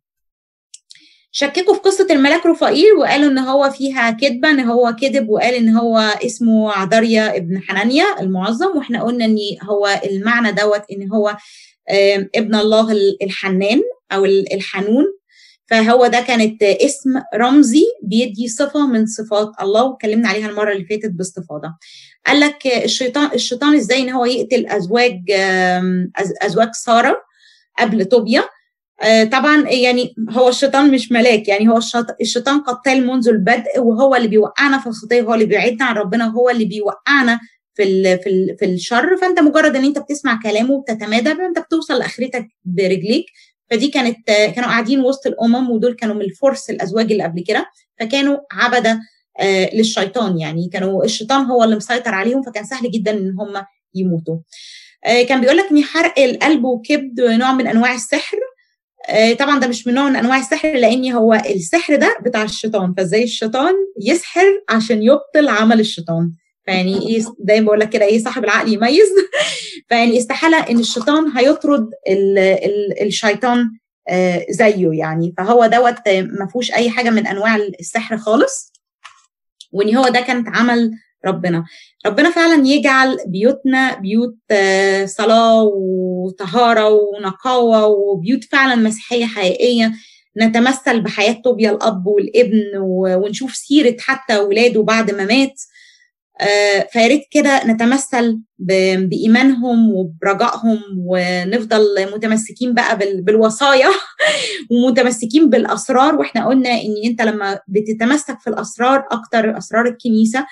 [1.41, 5.69] شككوا في قصة الملاك رفائيل وقالوا إن هو فيها كذبة إن هو كذب وقال إن
[5.69, 11.37] هو اسمه عزريا ابن حنانيا المعظم وإحنا قلنا إن هو المعنى دوت إن هو
[12.35, 13.81] ابن الله الحنان
[14.13, 15.05] أو الحنون.
[15.71, 21.11] فهو ده كانت اسم رمزي بيدي صفة من صفات الله واتكلمنا عليها المرة اللي فاتت
[21.11, 21.75] باستفاضة.
[22.27, 25.21] قال لك الشيطان الشيطان إزاي إن هو يقتل أزواج
[26.43, 27.23] أزواج سارة
[27.79, 28.45] قبل طوبيا؟
[29.33, 31.81] طبعا يعني هو الشيطان مش ملاك يعني هو
[32.21, 36.51] الشيطان قتال منذ البدء وهو اللي بيوقعنا في الخطية هو اللي بيبعدنا عن ربنا وهو
[36.51, 37.41] اللي بيوقعنا
[37.75, 39.17] في ال في ال في الشر.
[39.17, 43.27] فأنت مجرد إن أنت بتسمع كلامه وبتتمادى انت بتوصل لآخرتك برجليك.
[43.71, 47.67] فدي كانت كانوا قاعدين وسط الأمم ودول كانوا من الفرس الأزواج اللي قبل كده
[48.01, 49.01] فكانوا عبده
[49.41, 50.39] آه للشيطان.
[50.39, 54.37] يعني كانوا الشيطان هو اللي مسيطر عليهم فكان سهل جدا إن هم يموتوا.
[55.05, 58.37] آه كان بيقول لك ان حرق القلب وكبد نوع من أنواع السحر.
[59.39, 63.25] طبعا ده مش من نوع من أنواع السحر لأن هو السحر ده بتاع الشيطان فإزاي
[63.25, 66.33] الشيطان يسحر عشان يبطل عمل الشيطان؟
[66.65, 69.09] فيعني إيه دايما بقول لك كده إيه صاحب العقل يميز؟
[69.89, 73.71] فيعني استحالة إن الشيطان هيطرد ال ال الشيطان
[74.51, 75.35] زيه يعني.
[75.39, 78.73] فهو دوت ما فيهوش أي حاجة من أنواع السحر خالص.
[79.73, 80.91] وإن هو ده كانت عمل
[81.27, 81.65] ربنا.
[82.07, 84.37] ربنا فعلا يجعل بيوتنا بيوت
[85.05, 89.93] صلاة وطهارة ونقاوة وبيوت فعلا مسيحية حقيقية.
[90.43, 95.61] نتمثل بحياة طوبيا الأب والابن ونشوف سيرة حتى ولاده بعد ما مات.
[96.93, 103.89] فياريت كده نتمثل بإيمانهم وبرجائهم ونفضل متمسكين بقى بالوصايا
[104.71, 106.15] ومتمسكين بالأسرار.
[106.15, 110.47] وإحنا قلنا إن أنت لما بتتمسك في الأسرار أكتر أسرار الكنيسة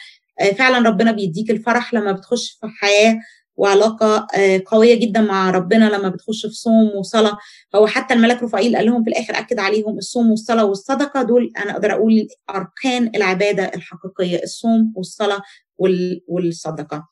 [0.58, 3.18] فعلا ربنا بيديك الفرح لما بتخش في حياة
[3.56, 4.26] وعلاقة
[4.66, 7.38] قوية جدا مع ربنا لما بتخش في صوم وصلاة.
[7.74, 11.72] هو حتى الملك رفائيل قال لهم في الآخر أكد عليهم الصوم والصلاة والصدقة دول أنا
[11.72, 15.40] أقدر أقول أركان العبادة الحقيقية الصوم والصلاة
[16.28, 17.08] والصدقة.